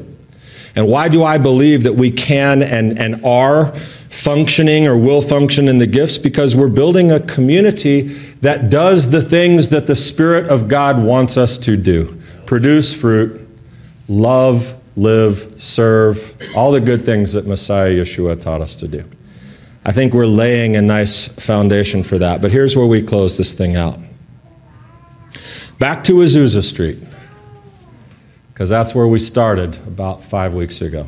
And 0.75 0.87
why 0.87 1.09
do 1.09 1.23
I 1.23 1.37
believe 1.37 1.83
that 1.83 1.93
we 1.93 2.11
can 2.11 2.61
and, 2.63 2.97
and 2.97 3.23
are 3.25 3.75
functioning 4.09 4.87
or 4.87 4.97
will 4.97 5.21
function 5.21 5.67
in 5.67 5.77
the 5.77 5.87
gifts? 5.87 6.17
Because 6.17 6.55
we're 6.55 6.69
building 6.69 7.11
a 7.11 7.19
community 7.19 8.01
that 8.41 8.69
does 8.69 9.09
the 9.09 9.21
things 9.21 9.69
that 9.69 9.87
the 9.87 9.95
Spirit 9.95 10.47
of 10.47 10.67
God 10.67 11.03
wants 11.03 11.37
us 11.37 11.57
to 11.59 11.75
do 11.75 12.17
produce 12.45 12.93
fruit, 12.93 13.47
love, 14.09 14.77
live, 14.97 15.53
serve, 15.57 16.35
all 16.53 16.73
the 16.73 16.81
good 16.81 17.05
things 17.05 17.31
that 17.31 17.47
Messiah 17.47 17.93
Yeshua 17.93 18.39
taught 18.39 18.59
us 18.59 18.75
to 18.77 18.89
do. 18.89 19.05
I 19.85 19.93
think 19.93 20.13
we're 20.13 20.25
laying 20.25 20.75
a 20.75 20.81
nice 20.81 21.27
foundation 21.27 22.03
for 22.03 22.17
that. 22.19 22.41
But 22.41 22.51
here's 22.51 22.75
where 22.75 22.85
we 22.85 23.01
close 23.01 23.37
this 23.37 23.53
thing 23.53 23.77
out. 23.77 23.97
Back 25.79 26.03
to 26.03 26.13
Azusa 26.13 26.61
Street, 26.61 26.99
because 28.61 28.69
that's 28.69 28.93
where 28.93 29.07
we 29.07 29.17
started 29.17 29.75
about 29.87 30.23
five 30.23 30.53
weeks 30.53 30.81
ago. 30.81 31.07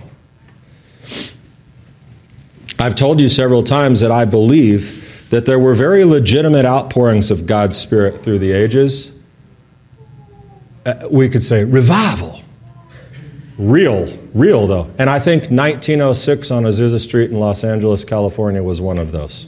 I've 2.79 2.95
told 2.95 3.21
you 3.21 3.29
several 3.29 3.61
times 3.61 3.99
that 3.99 4.09
I 4.09 4.25
believe 4.25 5.29
that 5.29 5.45
there 5.45 5.59
were 5.59 5.75
very 5.75 6.03
legitimate 6.03 6.65
outpourings 6.65 7.29
of 7.29 7.45
God's 7.45 7.77
Spirit 7.77 8.21
through 8.21 8.39
the 8.39 8.53
ages. 8.53 9.15
Uh, 10.83 11.07
we 11.11 11.29
could 11.29 11.43
say 11.43 11.63
revival. 11.63 12.41
Real, 13.59 14.11
real 14.33 14.65
though. 14.65 14.91
And 14.97 15.07
I 15.07 15.19
think 15.19 15.51
1906 15.51 16.49
on 16.49 16.63
Azusa 16.63 16.99
Street 16.99 17.29
in 17.29 17.39
Los 17.39 17.63
Angeles, 17.63 18.03
California 18.03 18.63
was 18.63 18.81
one 18.81 18.97
of 18.97 19.11
those. 19.11 19.47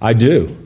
I 0.00 0.12
do. 0.12 0.56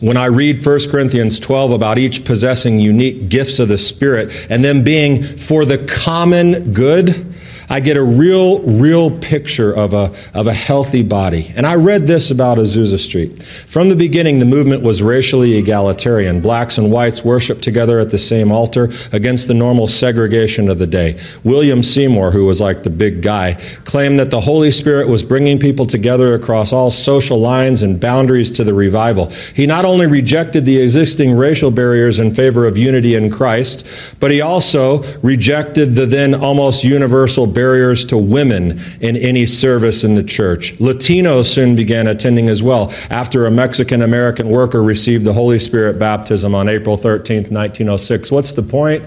When 0.00 0.18
I 0.18 0.26
read 0.26 0.64
1 0.64 0.90
Corinthians 0.90 1.38
12 1.38 1.72
about 1.72 1.96
each 1.96 2.24
possessing 2.24 2.78
unique 2.78 3.30
gifts 3.30 3.58
of 3.58 3.68
the 3.68 3.78
Spirit 3.78 4.30
and 4.50 4.62
them 4.62 4.82
being 4.82 5.22
for 5.38 5.64
the 5.64 5.78
common 5.78 6.74
good, 6.74 7.25
I 7.68 7.80
get 7.80 7.96
a 7.96 8.02
real, 8.02 8.60
real 8.60 9.10
picture 9.18 9.72
of 9.72 9.92
a, 9.92 10.14
of 10.34 10.46
a 10.46 10.54
healthy 10.54 11.02
body. 11.02 11.52
And 11.56 11.66
I 11.66 11.74
read 11.74 12.06
this 12.06 12.30
about 12.30 12.58
Azusa 12.58 12.98
Street. 12.98 13.42
From 13.42 13.88
the 13.88 13.96
beginning, 13.96 14.38
the 14.38 14.46
movement 14.46 14.82
was 14.82 15.02
racially 15.02 15.56
egalitarian. 15.56 16.40
Blacks 16.40 16.78
and 16.78 16.92
whites 16.92 17.24
worshiped 17.24 17.62
together 17.62 17.98
at 17.98 18.10
the 18.10 18.18
same 18.18 18.52
altar 18.52 18.90
against 19.12 19.48
the 19.48 19.54
normal 19.54 19.88
segregation 19.88 20.68
of 20.68 20.78
the 20.78 20.86
day. 20.86 21.18
William 21.42 21.82
Seymour, 21.82 22.30
who 22.30 22.44
was 22.44 22.60
like 22.60 22.82
the 22.82 22.90
big 22.90 23.22
guy, 23.22 23.54
claimed 23.84 24.18
that 24.18 24.30
the 24.30 24.40
Holy 24.40 24.70
Spirit 24.70 25.08
was 25.08 25.22
bringing 25.22 25.58
people 25.58 25.86
together 25.86 26.34
across 26.34 26.72
all 26.72 26.90
social 26.90 27.38
lines 27.38 27.82
and 27.82 28.00
boundaries 28.00 28.50
to 28.52 28.64
the 28.64 28.74
revival. 28.74 29.30
He 29.54 29.66
not 29.66 29.84
only 29.84 30.06
rejected 30.06 30.66
the 30.66 30.80
existing 30.80 31.36
racial 31.36 31.70
barriers 31.70 32.18
in 32.18 32.34
favor 32.34 32.66
of 32.66 32.78
unity 32.78 33.14
in 33.14 33.30
Christ, 33.30 33.86
but 34.20 34.30
he 34.30 34.40
also 34.40 35.02
rejected 35.20 35.94
the 35.94 36.06
then 36.06 36.34
almost 36.34 36.84
universal 36.84 37.46
barriers 37.56 38.04
to 38.04 38.18
women 38.18 38.78
in 39.00 39.16
any 39.16 39.46
service 39.46 40.04
in 40.04 40.14
the 40.14 40.22
church. 40.22 40.74
Latinos 40.74 41.46
soon 41.46 41.74
began 41.74 42.06
attending 42.06 42.50
as 42.50 42.62
well 42.62 42.92
after 43.08 43.46
a 43.46 43.50
Mexican 43.50 44.02
American 44.02 44.50
worker 44.50 44.82
received 44.82 45.24
the 45.24 45.32
Holy 45.32 45.58
Spirit 45.58 45.98
baptism 45.98 46.54
on 46.54 46.68
April 46.68 46.98
13th, 46.98 47.50
1906. 47.50 48.30
What's 48.30 48.52
the 48.52 48.62
point? 48.62 49.02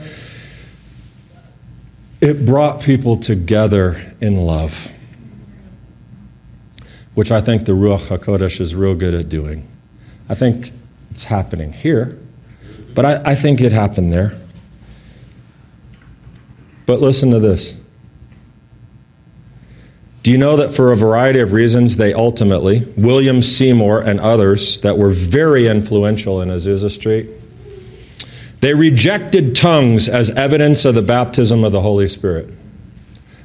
It 2.22 2.44
brought 2.44 2.82
people 2.82 3.18
together 3.18 4.14
in 4.20 4.38
love, 4.38 4.92
which 7.14 7.32
I 7.32 7.42
think 7.42 7.66
the 7.66 7.74
Ruach 7.74 8.08
HaKodesh 8.10 8.60
is 8.60 8.74
real 8.74 8.96
good 8.96 9.14
at 9.14 9.30
doing. 9.30 9.68
I 10.28 10.34
think 10.34 10.74
it's 11.12 11.26
happening 11.26 11.72
here, 11.72 12.18
but 12.96 13.06
I, 13.06 13.32
I 13.32 13.36
think 13.36 13.62
it 13.62 13.72
happened 13.72 14.12
there. 14.12 14.36
But 16.88 17.00
listen 17.00 17.30
to 17.30 17.40
this. 17.40 17.78
Do 20.30 20.34
you 20.34 20.38
know 20.38 20.58
that 20.58 20.76
for 20.76 20.92
a 20.92 20.96
variety 20.96 21.40
of 21.40 21.54
reasons, 21.54 21.98
they 21.98 22.14
ultimately, 22.14 22.86
William 22.96 23.42
Seymour 23.42 24.02
and 24.02 24.20
others 24.20 24.80
that 24.82 24.96
were 24.96 25.10
very 25.10 25.66
influential 25.66 26.40
in 26.40 26.50
Azusa 26.50 26.92
Street, 26.92 27.32
they 28.62 28.76
rejected 28.76 29.56
tongues 29.56 30.08
as 30.08 30.30
evidence 30.30 30.86
of 30.86 30.94
the 30.94 31.02
baptism 31.02 31.64
of 31.64 31.72
the 31.72 31.82
Holy 31.82 32.08
Spirit. 32.08 32.48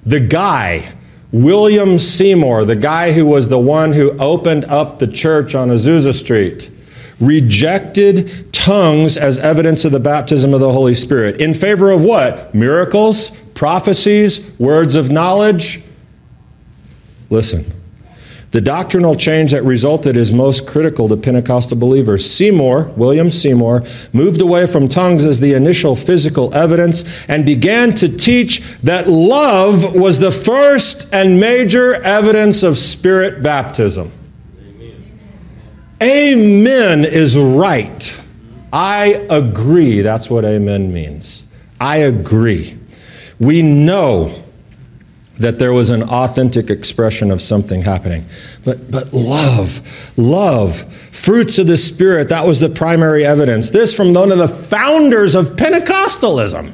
The 0.04 0.20
guy, 0.20 0.92
William 1.32 1.98
Seymour, 1.98 2.66
the 2.66 2.76
guy 2.76 3.12
who 3.12 3.24
was 3.24 3.48
the 3.48 3.58
one 3.58 3.94
who 3.94 4.10
opened 4.18 4.66
up 4.66 4.98
the 4.98 5.08
church 5.08 5.54
on 5.54 5.70
Azusa 5.70 6.12
Street, 6.12 6.70
rejected 7.18 8.52
tongues 8.52 9.16
as 9.16 9.38
evidence 9.38 9.86
of 9.86 9.92
the 9.92 10.00
baptism 10.00 10.52
of 10.52 10.60
the 10.60 10.70
Holy 10.74 10.94
Spirit. 10.94 11.40
In 11.40 11.54
favor 11.54 11.90
of 11.90 12.02
what? 12.02 12.54
Miracles, 12.54 13.30
prophecies, 13.54 14.52
words 14.58 14.94
of 14.96 15.10
knowledge, 15.10 15.82
Listen. 17.30 17.64
The 18.54 18.60
doctrinal 18.60 19.16
change 19.16 19.50
that 19.50 19.64
resulted 19.64 20.16
is 20.16 20.30
most 20.30 20.64
critical 20.64 21.08
to 21.08 21.16
Pentecostal 21.16 21.76
believers. 21.76 22.30
Seymour, 22.30 22.92
William 22.94 23.28
Seymour, 23.28 23.82
moved 24.12 24.40
away 24.40 24.68
from 24.68 24.88
tongues 24.88 25.24
as 25.24 25.40
the 25.40 25.54
initial 25.54 25.96
physical 25.96 26.54
evidence 26.54 27.02
and 27.26 27.44
began 27.44 27.94
to 27.94 28.08
teach 28.08 28.60
that 28.84 29.08
love 29.08 29.96
was 29.96 30.20
the 30.20 30.30
first 30.30 31.12
and 31.12 31.40
major 31.40 31.94
evidence 31.94 32.62
of 32.62 32.78
spirit 32.78 33.42
baptism. 33.42 34.12
Amen, 36.00 37.02
amen 37.02 37.04
is 37.04 37.36
right. 37.36 38.20
I 38.72 39.26
agree. 39.30 40.00
That's 40.00 40.30
what 40.30 40.44
amen 40.44 40.92
means. 40.92 41.42
I 41.80 41.96
agree. 41.96 42.78
We 43.40 43.62
know 43.62 44.43
that 45.38 45.58
there 45.58 45.72
was 45.72 45.90
an 45.90 46.02
authentic 46.04 46.70
expression 46.70 47.30
of 47.30 47.42
something 47.42 47.82
happening. 47.82 48.24
But, 48.64 48.90
but 48.90 49.12
love, 49.12 49.80
love, 50.16 50.84
fruits 51.12 51.58
of 51.58 51.66
the 51.66 51.76
Spirit, 51.76 52.28
that 52.28 52.46
was 52.46 52.60
the 52.60 52.68
primary 52.68 53.26
evidence. 53.26 53.70
This 53.70 53.94
from 53.94 54.14
one 54.14 54.30
of 54.30 54.38
the 54.38 54.48
founders 54.48 55.34
of 55.34 55.56
Pentecostalism. 55.56 56.72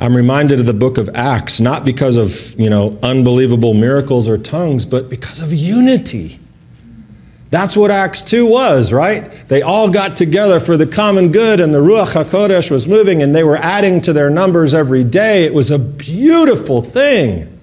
I'm 0.00 0.16
reminded 0.16 0.58
of 0.58 0.66
the 0.66 0.74
book 0.74 0.96
of 0.96 1.10
Acts, 1.10 1.60
not 1.60 1.84
because 1.84 2.16
of, 2.16 2.58
you 2.58 2.70
know, 2.70 2.98
unbelievable 3.02 3.74
miracles 3.74 4.28
or 4.28 4.38
tongues, 4.38 4.86
but 4.86 5.10
because 5.10 5.42
of 5.42 5.52
unity. 5.52 6.39
That's 7.50 7.76
what 7.76 7.90
Acts 7.90 8.22
2 8.22 8.46
was, 8.46 8.92
right? 8.92 9.30
They 9.48 9.62
all 9.62 9.90
got 9.90 10.16
together 10.16 10.60
for 10.60 10.76
the 10.76 10.86
common 10.86 11.32
good, 11.32 11.58
and 11.58 11.74
the 11.74 11.80
Ruach 11.80 12.12
HaKodesh 12.12 12.70
was 12.70 12.86
moving, 12.86 13.22
and 13.22 13.34
they 13.34 13.42
were 13.42 13.56
adding 13.56 14.00
to 14.02 14.12
their 14.12 14.30
numbers 14.30 14.72
every 14.72 15.02
day. 15.02 15.44
It 15.44 15.52
was 15.52 15.72
a 15.72 15.78
beautiful 15.78 16.80
thing. 16.80 17.58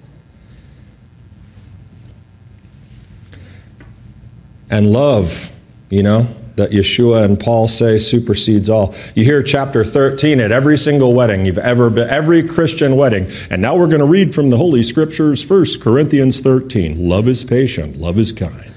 And 4.70 4.92
love, 4.92 5.50
you 5.88 6.02
know, 6.02 6.28
that 6.56 6.70
Yeshua 6.70 7.24
and 7.24 7.40
Paul 7.40 7.66
say 7.66 7.96
supersedes 7.96 8.68
all. 8.68 8.94
You 9.14 9.24
hear 9.24 9.42
chapter 9.42 9.84
13 9.84 10.40
at 10.40 10.52
every 10.52 10.76
single 10.76 11.14
wedding 11.14 11.46
you've 11.46 11.56
ever 11.56 11.88
been, 11.88 12.10
every 12.10 12.46
Christian 12.46 12.96
wedding. 12.96 13.30
And 13.48 13.62
now 13.62 13.74
we're 13.74 13.86
going 13.86 14.00
to 14.00 14.06
read 14.06 14.34
from 14.34 14.50
the 14.50 14.58
Holy 14.58 14.82
Scriptures 14.82 15.42
first, 15.42 15.80
Corinthians 15.80 16.40
13. 16.40 17.08
Love 17.08 17.26
is 17.26 17.42
patient, 17.42 17.96
love 17.96 18.18
is 18.18 18.32
kind. 18.32 18.74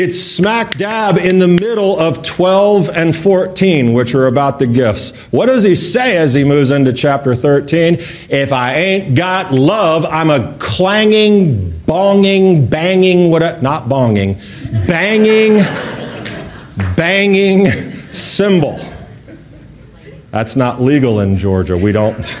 It's 0.00 0.16
smack 0.16 0.76
dab 0.76 1.18
in 1.18 1.40
the 1.40 1.48
middle 1.48 1.98
of 1.98 2.22
12 2.22 2.88
and 2.88 3.16
14, 3.16 3.92
which 3.92 4.14
are 4.14 4.28
about 4.28 4.60
the 4.60 4.66
gifts. 4.68 5.10
What 5.32 5.46
does 5.46 5.64
he 5.64 5.74
say 5.74 6.16
as 6.16 6.34
he 6.34 6.44
moves 6.44 6.70
into 6.70 6.92
chapter 6.92 7.34
13? 7.34 7.96
If 8.28 8.52
I 8.52 8.76
ain't 8.76 9.16
got 9.16 9.52
love, 9.52 10.04
I'm 10.04 10.30
a 10.30 10.56
clanging, 10.60 11.72
bonging, 11.80 12.70
banging, 12.70 13.32
what? 13.32 13.60
Not 13.60 13.88
bonging, 13.88 14.38
banging, 14.86 15.64
banging 16.94 17.92
cymbal. 18.12 18.78
That's 20.30 20.54
not 20.54 20.80
legal 20.80 21.18
in 21.18 21.36
Georgia. 21.36 21.76
We 21.76 21.90
don't. 21.90 22.40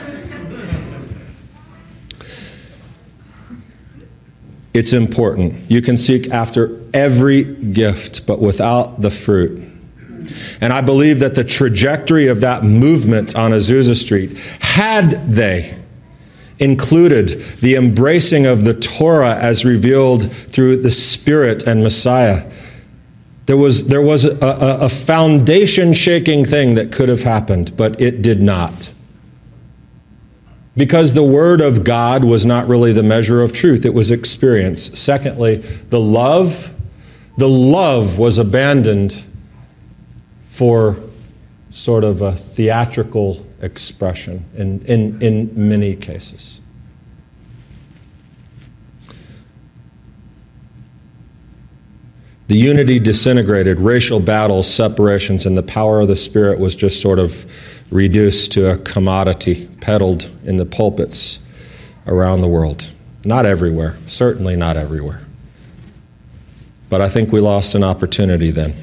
It's 4.72 4.92
important. 4.92 5.68
You 5.68 5.82
can 5.82 5.96
seek 5.96 6.30
after 6.30 6.77
every 6.94 7.44
gift, 7.44 8.26
but 8.26 8.40
without 8.40 9.00
the 9.00 9.10
fruit. 9.10 9.64
And 10.60 10.72
I 10.72 10.80
believe 10.80 11.20
that 11.20 11.34
the 11.34 11.44
trajectory 11.44 12.26
of 12.28 12.40
that 12.40 12.64
movement 12.64 13.34
on 13.34 13.52
Azusa 13.52 13.96
Street, 13.96 14.36
had 14.60 15.10
they 15.26 15.78
included 16.58 17.40
the 17.60 17.76
embracing 17.76 18.46
of 18.46 18.64
the 18.64 18.74
Torah 18.74 19.36
as 19.36 19.64
revealed 19.64 20.32
through 20.32 20.78
the 20.78 20.90
Spirit 20.90 21.64
and 21.64 21.82
Messiah. 21.82 22.50
There 23.46 23.56
was, 23.56 23.86
there 23.88 24.02
was 24.02 24.24
a, 24.24 24.36
a, 24.44 24.86
a 24.86 24.88
foundation 24.88 25.94
shaking 25.94 26.44
thing 26.44 26.74
that 26.74 26.92
could 26.92 27.08
have 27.08 27.22
happened, 27.22 27.76
but 27.76 28.00
it 28.00 28.22
did 28.22 28.42
not. 28.42 28.92
Because 30.76 31.14
the 31.14 31.24
Word 31.24 31.60
of 31.60 31.82
God 31.82 32.24
was 32.24 32.44
not 32.44 32.68
really 32.68 32.92
the 32.92 33.02
measure 33.02 33.42
of 33.42 33.52
truth, 33.52 33.84
it 33.84 33.94
was 33.94 34.10
experience. 34.10 34.98
Secondly, 34.98 35.56
the 35.88 35.98
love, 36.00 36.74
the 37.38 37.48
love 37.48 38.18
was 38.18 38.36
abandoned 38.36 39.24
for 40.48 40.96
sort 41.70 42.02
of 42.02 42.20
a 42.20 42.32
theatrical 42.32 43.46
expression 43.62 44.44
in, 44.56 44.80
in, 44.86 45.22
in 45.22 45.68
many 45.68 45.94
cases. 45.94 46.60
The 52.48 52.56
unity 52.56 52.98
disintegrated, 52.98 53.78
racial 53.78 54.18
battles, 54.18 54.68
separations, 54.68 55.46
and 55.46 55.56
the 55.56 55.62
power 55.62 56.00
of 56.00 56.08
the 56.08 56.16
Spirit 56.16 56.58
was 56.58 56.74
just 56.74 57.00
sort 57.00 57.20
of 57.20 57.46
reduced 57.92 58.50
to 58.52 58.72
a 58.72 58.78
commodity 58.78 59.68
peddled 59.80 60.28
in 60.44 60.56
the 60.56 60.66
pulpits 60.66 61.38
around 62.08 62.40
the 62.40 62.48
world. 62.48 62.90
Not 63.24 63.46
everywhere, 63.46 63.96
certainly 64.08 64.56
not 64.56 64.76
everywhere. 64.76 65.27
But 66.88 67.00
I 67.00 67.08
think 67.08 67.32
we 67.32 67.40
lost 67.40 67.74
an 67.74 67.84
opportunity 67.84 68.50
then 68.50 68.74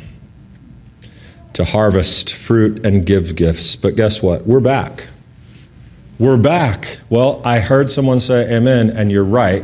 to 1.54 1.64
harvest 1.64 2.34
fruit 2.34 2.86
and 2.86 3.06
give 3.06 3.36
gifts. 3.36 3.76
But 3.76 3.96
guess 3.96 4.22
what? 4.22 4.46
We're 4.46 4.60
back. 4.60 5.08
We're 6.20 6.38
back. 6.38 7.00
Well, 7.10 7.42
I 7.44 7.60
heard 7.60 7.90
someone 7.90 8.20
say 8.20 8.54
amen, 8.56 8.90
and 8.90 9.12
you're 9.12 9.24
right. 9.24 9.64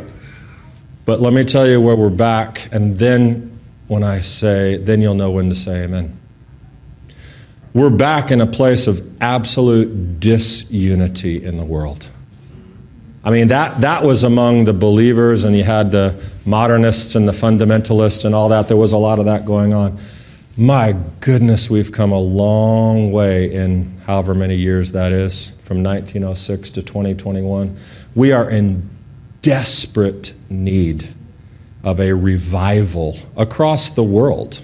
But 1.06 1.20
let 1.20 1.34
me 1.34 1.44
tell 1.44 1.68
you 1.68 1.82
where 1.82 1.96
we're 1.96 2.10
back, 2.10 2.70
and 2.72 2.98
then 2.98 3.60
when 3.88 4.04
I 4.04 4.22
say, 4.22 4.78
then 4.78 5.02
you'll 5.02 5.16
know 5.16 5.32
when 5.32 5.50
to 5.50 5.56
say 5.56 5.84
amen. 5.84 6.18
We're 7.74 7.90
back 7.90 8.32
in 8.32 8.42
a 8.42 8.48
place 8.48 8.88
of 8.88 9.22
absolute 9.22 10.20
disunity 10.20 11.44
in 11.44 11.58
the 11.58 11.64
world. 11.64 12.10
I 13.24 13.30
mean, 13.30 13.50
that, 13.50 13.82
that 13.82 14.04
was 14.04 14.24
among 14.24 14.66
the 14.66 14.74
believers, 14.74 15.44
and 15.44 15.56
you 15.56 15.64
had 15.64 15.92
the 15.92 16.20
modernists 16.44 17.14
and 17.14 17.28
the 17.28 17.34
fundamentalists 17.34 18.26
and 18.26 18.34
all 18.34 18.50
that. 18.50 18.68
There 18.68 18.78
was 18.78 18.94
a 18.94 18.98
lot 18.98 19.20
of 19.20 19.26
that 19.26 19.46
going 19.46 19.74
on. 19.74 20.00
My 20.58 20.96
goodness, 21.20 21.70
we've 21.70 21.92
come 21.92 22.12
a 22.12 22.20
long 22.20 23.12
way 23.12 23.54
in 23.54 24.00
however 24.06 24.34
many 24.34 24.56
years 24.56 24.92
that 24.94 25.12
is, 25.12 25.52
from 25.62 25.84
1906 25.84 26.72
to 26.72 26.82
2021. 26.82 27.78
We 28.16 28.32
are 28.32 28.50
in 28.50 28.90
desperate 29.44 30.34
need 30.50 31.14
of 31.84 32.00
a 32.00 32.14
revival 32.14 33.18
across 33.38 33.92
the 33.92 34.04
world. 34.04 34.64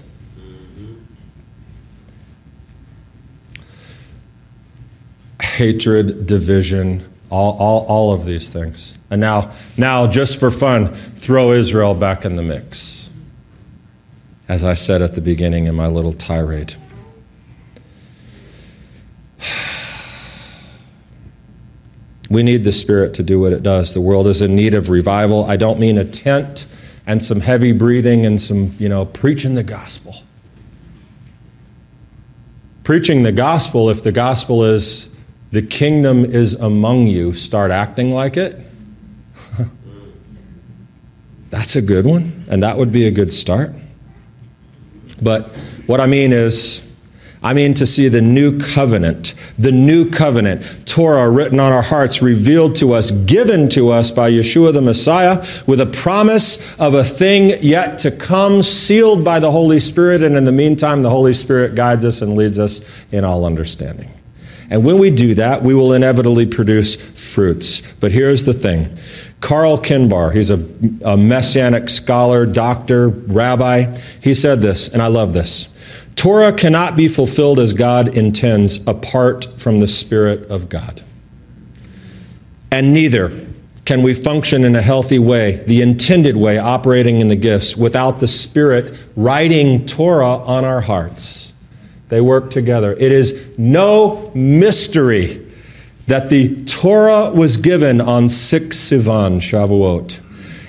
Hatred, 5.40 6.26
division, 6.26 7.04
all, 7.30 7.56
all, 7.58 7.84
all 7.86 8.12
of 8.12 8.24
these 8.24 8.48
things. 8.48 8.96
And 9.10 9.20
now, 9.20 9.52
now, 9.76 10.06
just 10.06 10.38
for 10.38 10.50
fun, 10.50 10.94
throw 11.14 11.52
Israel 11.52 11.94
back 11.94 12.24
in 12.24 12.36
the 12.36 12.42
mix. 12.42 13.10
As 14.48 14.64
I 14.64 14.72
said 14.74 15.02
at 15.02 15.14
the 15.14 15.20
beginning 15.20 15.66
in 15.66 15.74
my 15.74 15.86
little 15.86 16.12
tirade. 16.12 16.74
We 22.30 22.42
need 22.42 22.62
the 22.62 22.72
Spirit 22.72 23.14
to 23.14 23.22
do 23.22 23.40
what 23.40 23.54
it 23.54 23.62
does. 23.62 23.94
The 23.94 24.02
world 24.02 24.26
is 24.26 24.42
in 24.42 24.54
need 24.54 24.74
of 24.74 24.90
revival. 24.90 25.46
I 25.46 25.56
don't 25.56 25.80
mean 25.80 25.96
a 25.96 26.04
tent 26.04 26.66
and 27.06 27.24
some 27.24 27.40
heavy 27.40 27.72
breathing 27.72 28.26
and 28.26 28.38
some, 28.38 28.74
you 28.78 28.86
know, 28.86 29.06
preaching 29.06 29.54
the 29.54 29.62
gospel. 29.62 30.14
Preaching 32.84 33.22
the 33.22 33.32
gospel, 33.32 33.88
if 33.88 34.02
the 34.02 34.12
gospel 34.12 34.62
is 34.62 35.07
the 35.50 35.62
kingdom 35.62 36.24
is 36.24 36.54
among 36.54 37.06
you, 37.06 37.32
start 37.32 37.70
acting 37.70 38.10
like 38.10 38.36
it. 38.36 38.58
That's 41.50 41.76
a 41.76 41.82
good 41.82 42.04
one, 42.04 42.44
and 42.48 42.62
that 42.62 42.76
would 42.76 42.92
be 42.92 43.06
a 43.06 43.10
good 43.10 43.32
start. 43.32 43.72
But 45.22 45.48
what 45.86 46.00
I 46.00 46.06
mean 46.06 46.32
is, 46.32 46.84
I 47.42 47.54
mean 47.54 47.72
to 47.74 47.86
see 47.86 48.08
the 48.08 48.20
new 48.20 48.58
covenant, 48.58 49.34
the 49.58 49.70
new 49.70 50.10
covenant, 50.10 50.86
Torah 50.86 51.30
written 51.30 51.60
on 51.60 51.72
our 51.72 51.82
hearts, 51.82 52.20
revealed 52.20 52.74
to 52.76 52.92
us, 52.92 53.10
given 53.12 53.68
to 53.70 53.90
us 53.90 54.10
by 54.10 54.30
Yeshua 54.30 54.72
the 54.72 54.82
Messiah, 54.82 55.46
with 55.66 55.80
a 55.80 55.86
promise 55.86 56.58
of 56.78 56.94
a 56.94 57.04
thing 57.04 57.62
yet 57.62 57.98
to 58.00 58.10
come, 58.10 58.62
sealed 58.62 59.24
by 59.24 59.38
the 59.38 59.52
Holy 59.52 59.78
Spirit. 59.78 60.22
And 60.22 60.36
in 60.36 60.44
the 60.44 60.52
meantime, 60.52 61.02
the 61.02 61.10
Holy 61.10 61.32
Spirit 61.32 61.74
guides 61.76 62.04
us 62.04 62.22
and 62.22 62.36
leads 62.36 62.58
us 62.58 62.84
in 63.12 63.24
all 63.24 63.44
understanding. 63.44 64.17
And 64.70 64.84
when 64.84 64.98
we 64.98 65.10
do 65.10 65.34
that, 65.34 65.62
we 65.62 65.74
will 65.74 65.92
inevitably 65.92 66.46
produce 66.46 66.96
fruits. 66.96 67.80
But 68.00 68.12
here's 68.12 68.44
the 68.44 68.52
thing 68.52 68.94
Carl 69.40 69.78
Kinbar, 69.78 70.34
he's 70.34 70.50
a, 70.50 70.66
a 71.04 71.16
messianic 71.16 71.88
scholar, 71.88 72.44
doctor, 72.44 73.08
rabbi. 73.08 73.96
He 74.20 74.34
said 74.34 74.60
this, 74.60 74.88
and 74.88 75.00
I 75.00 75.06
love 75.06 75.32
this. 75.32 75.74
Torah 76.16 76.52
cannot 76.52 76.96
be 76.96 77.06
fulfilled 77.06 77.60
as 77.60 77.72
God 77.72 78.16
intends 78.16 78.84
apart 78.88 79.60
from 79.60 79.78
the 79.78 79.86
Spirit 79.86 80.50
of 80.50 80.68
God. 80.68 81.02
And 82.72 82.92
neither 82.92 83.46
can 83.84 84.02
we 84.02 84.12
function 84.12 84.64
in 84.64 84.74
a 84.76 84.82
healthy 84.82 85.18
way, 85.18 85.64
the 85.66 85.80
intended 85.80 86.36
way, 86.36 86.58
operating 86.58 87.20
in 87.20 87.28
the 87.28 87.36
gifts, 87.36 87.76
without 87.76 88.20
the 88.20 88.28
Spirit 88.28 88.90
writing 89.16 89.86
Torah 89.86 90.38
on 90.38 90.64
our 90.64 90.80
hearts. 90.80 91.54
They 92.08 92.20
work 92.20 92.50
together. 92.50 92.92
It 92.92 93.12
is 93.12 93.58
no 93.58 94.30
mystery 94.34 95.46
that 96.06 96.30
the 96.30 96.64
Torah 96.64 97.30
was 97.30 97.58
given 97.58 98.00
on 98.00 98.28
6 98.30 98.76
Sivan, 98.76 99.36
Shavuot, 99.36 100.20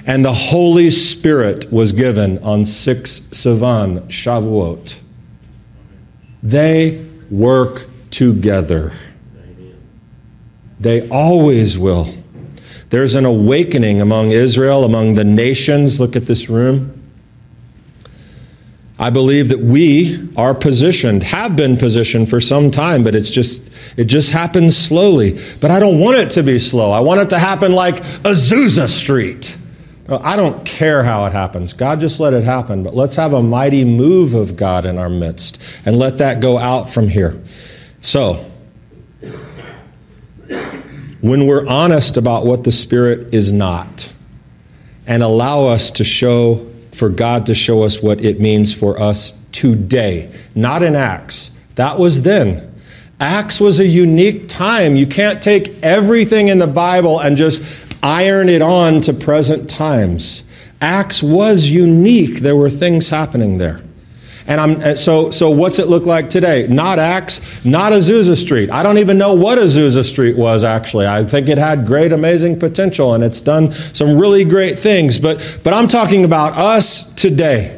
and 0.06 0.26
the 0.26 0.34
Holy 0.34 0.90
Spirit 0.90 1.72
was 1.72 1.94
given 1.94 2.38
on 2.40 2.66
6 2.66 3.20
Sivan, 3.20 4.08
Shavuot. 4.08 5.00
They 6.44 7.06
work 7.30 7.88
together. 8.12 8.92
They 10.80 11.08
always 11.10 11.78
will. 11.78 12.14
There's 12.90 13.16
an 13.16 13.26
awakening 13.26 14.02
among 14.02 14.32
Israel, 14.32 14.84
among 14.84 15.14
the 15.14 15.24
nations. 15.24 16.00
Look 16.00 16.16
at 16.16 16.26
this 16.26 16.50
room. 16.50 16.99
I 19.02 19.10
believe 19.10 19.47
that 19.47 19.60
we 19.60 20.30
are 20.36 20.54
positioned, 20.54 21.24
have 21.24 21.56
been 21.56 21.78
positioned 21.78 22.30
for 22.30 22.41
some 22.41 22.70
time, 22.70 23.02
but 23.02 23.16
it's 23.16 23.32
just 23.32 23.72
it 23.95 24.06
just 24.06 24.32
happens 24.32 24.76
slowly. 24.76 25.39
But 25.62 25.72
I 25.72 25.80
don't 25.80 26.00
want 26.00 26.18
it 26.18 26.30
to 26.32 26.43
be 26.43 26.60
slow. 26.60 26.91
I 26.91 27.00
want 27.00 27.22
it 27.22 27.30
to 27.30 27.39
happen 27.39 27.72
like 27.72 28.04
Azusa 28.24 28.89
Street. 28.89 29.58
I 30.10 30.36
don't 30.36 30.66
care 30.66 31.04
how 31.04 31.26
it 31.28 31.34
happens. 31.34 31.74
God 31.74 32.02
just 32.02 32.20
let 32.20 32.34
it 32.34 32.43
happen. 32.43 32.84
But 32.84 32.93
let's 32.93 33.16
have 33.16 33.32
a 33.32 33.41
mighty 33.41 33.86
move 33.86 34.34
of 34.34 34.58
God 34.58 34.86
in 34.86 34.97
our 34.97 35.10
midst 35.10 35.62
and 35.86 35.97
let 35.97 36.18
that 36.18 36.41
go 36.41 36.58
out 36.58 36.89
from 36.89 37.08
here. 37.08 37.41
So, 38.02 38.45
when 41.22 41.45
we're 41.47 41.68
honest 41.68 42.18
about 42.18 42.45
what 42.45 42.64
the 42.64 42.72
Spirit 42.72 43.34
is 43.34 43.52
not 43.52 44.12
and 45.06 45.22
allow 45.22 45.68
us 45.68 45.91
to 45.91 46.04
show, 46.04 46.68
for 47.00 47.10
God 47.10 47.45
to 47.47 47.56
show 47.56 47.84
us 47.84 48.04
what 48.04 48.24
it 48.24 48.39
means 48.39 48.74
for 48.74 49.02
us 49.02 49.41
today, 49.52 50.32
not 50.54 50.84
in 50.84 50.95
Acts. 50.95 51.52
That 51.76 51.97
was 51.97 52.24
then. 52.24 52.72
Acts 53.20 53.60
was 53.60 53.80
a 53.80 53.88
unique 53.88 54.47
time. 54.47 54.95
You 54.95 55.08
can't 55.08 55.41
take 55.41 55.82
everything 55.82 56.50
in 56.50 56.60
the 56.60 56.68
Bible 56.68 57.20
and 57.20 57.38
just 57.38 57.62
iron 58.04 58.50
it 58.50 58.62
on 58.62 59.02
to 59.02 59.14
present 59.14 59.70
times. 59.70 60.43
Acts 60.82 61.24
was 61.24 61.70
unique. 61.70 62.39
There 62.39 62.56
were 62.56 62.70
things 62.70 63.10
happening 63.10 63.58
there. 63.58 63.82
And 64.50 64.60
I'm 64.60 64.82
uh, 64.82 64.95
so 64.95 65.32
so 65.32 65.50
what's 65.50 65.80
it 65.80 65.88
look 65.88 66.06
like 66.06 66.30
today? 66.30 66.68
Not 66.68 67.00
Acts, 67.00 67.39
not 67.64 67.93
Azusa 67.93 68.36
Street. 68.36 68.70
I 68.70 68.84
don't 68.84 68.97
even 68.97 69.18
know 69.18 69.34
what 69.34 69.58
Azusa 69.58 70.04
Street 70.04 70.36
was 70.38 70.66
actually. 70.66 71.08
I 71.08 71.24
think 71.24 71.47
it 71.47 71.58
had 71.58 71.86
great 71.86 72.12
amazing 72.12 72.60
potential 72.60 73.14
and 73.14 73.24
it's 73.24 73.39
done 73.39 73.72
some 73.93 74.18
really 74.18 74.43
great 74.43 74.78
things, 74.78 75.18
but 75.18 75.62
but 75.64 75.74
I'm 75.74 75.88
talking 75.88 76.26
about 76.26 76.58
us 76.58 77.14
today. 77.14 77.78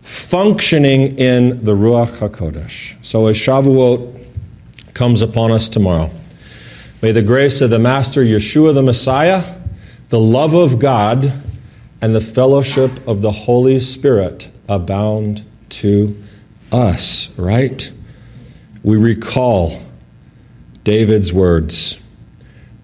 Functioning 0.00 1.18
in 1.18 1.64
the 1.64 1.74
Ruach 1.74 2.18
HaKodesh. 2.18 3.04
So 3.04 3.26
as 3.26 3.36
Shavuot 3.36 4.24
comes 4.94 5.20
upon 5.20 5.50
us 5.50 5.68
tomorrow, 5.68 6.10
May 7.04 7.12
the 7.12 7.20
grace 7.20 7.60
of 7.60 7.68
the 7.68 7.78
Master 7.78 8.22
Yeshua 8.24 8.72
the 8.72 8.82
Messiah, 8.82 9.44
the 10.08 10.18
love 10.18 10.54
of 10.54 10.78
God, 10.78 11.30
and 12.00 12.14
the 12.14 12.20
fellowship 12.20 13.06
of 13.08 13.22
the 13.22 13.30
Holy 13.30 13.80
Spirit 13.80 14.50
abound 14.68 15.44
to 15.70 16.22
us, 16.70 17.30
right? 17.38 17.90
We 18.82 18.96
recall 18.96 19.82
David's 20.84 21.32
words 21.32 22.00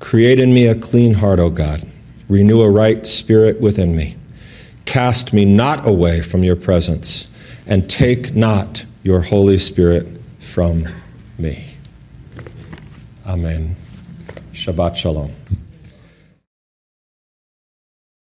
Create 0.01 0.41
in 0.41 0.53
me 0.53 0.67
a 0.67 0.75
clean 0.75 1.15
heart, 1.15 1.39
O 1.39 1.51
God. 1.51 1.87
Renew 2.29 2.63
a 2.63 2.71
right 2.71 3.07
spirit 3.07 3.61
within 3.61 3.95
me. 3.95 4.17
Cast 4.87 5.33
me 5.33 5.45
not 5.45 5.87
away 5.87 6.23
from 6.23 6.43
your 6.43 6.57
presence, 6.57 7.29
and 7.67 7.89
take 7.89 8.35
not 8.35 8.85
your 9.03 9.21
Holy 9.21 9.59
Spirit 9.59 10.09
from 10.41 10.89
me. 11.39 11.75
Amen. 13.27 13.77
Shabbat 14.53 14.97
Shalom. 14.97 15.33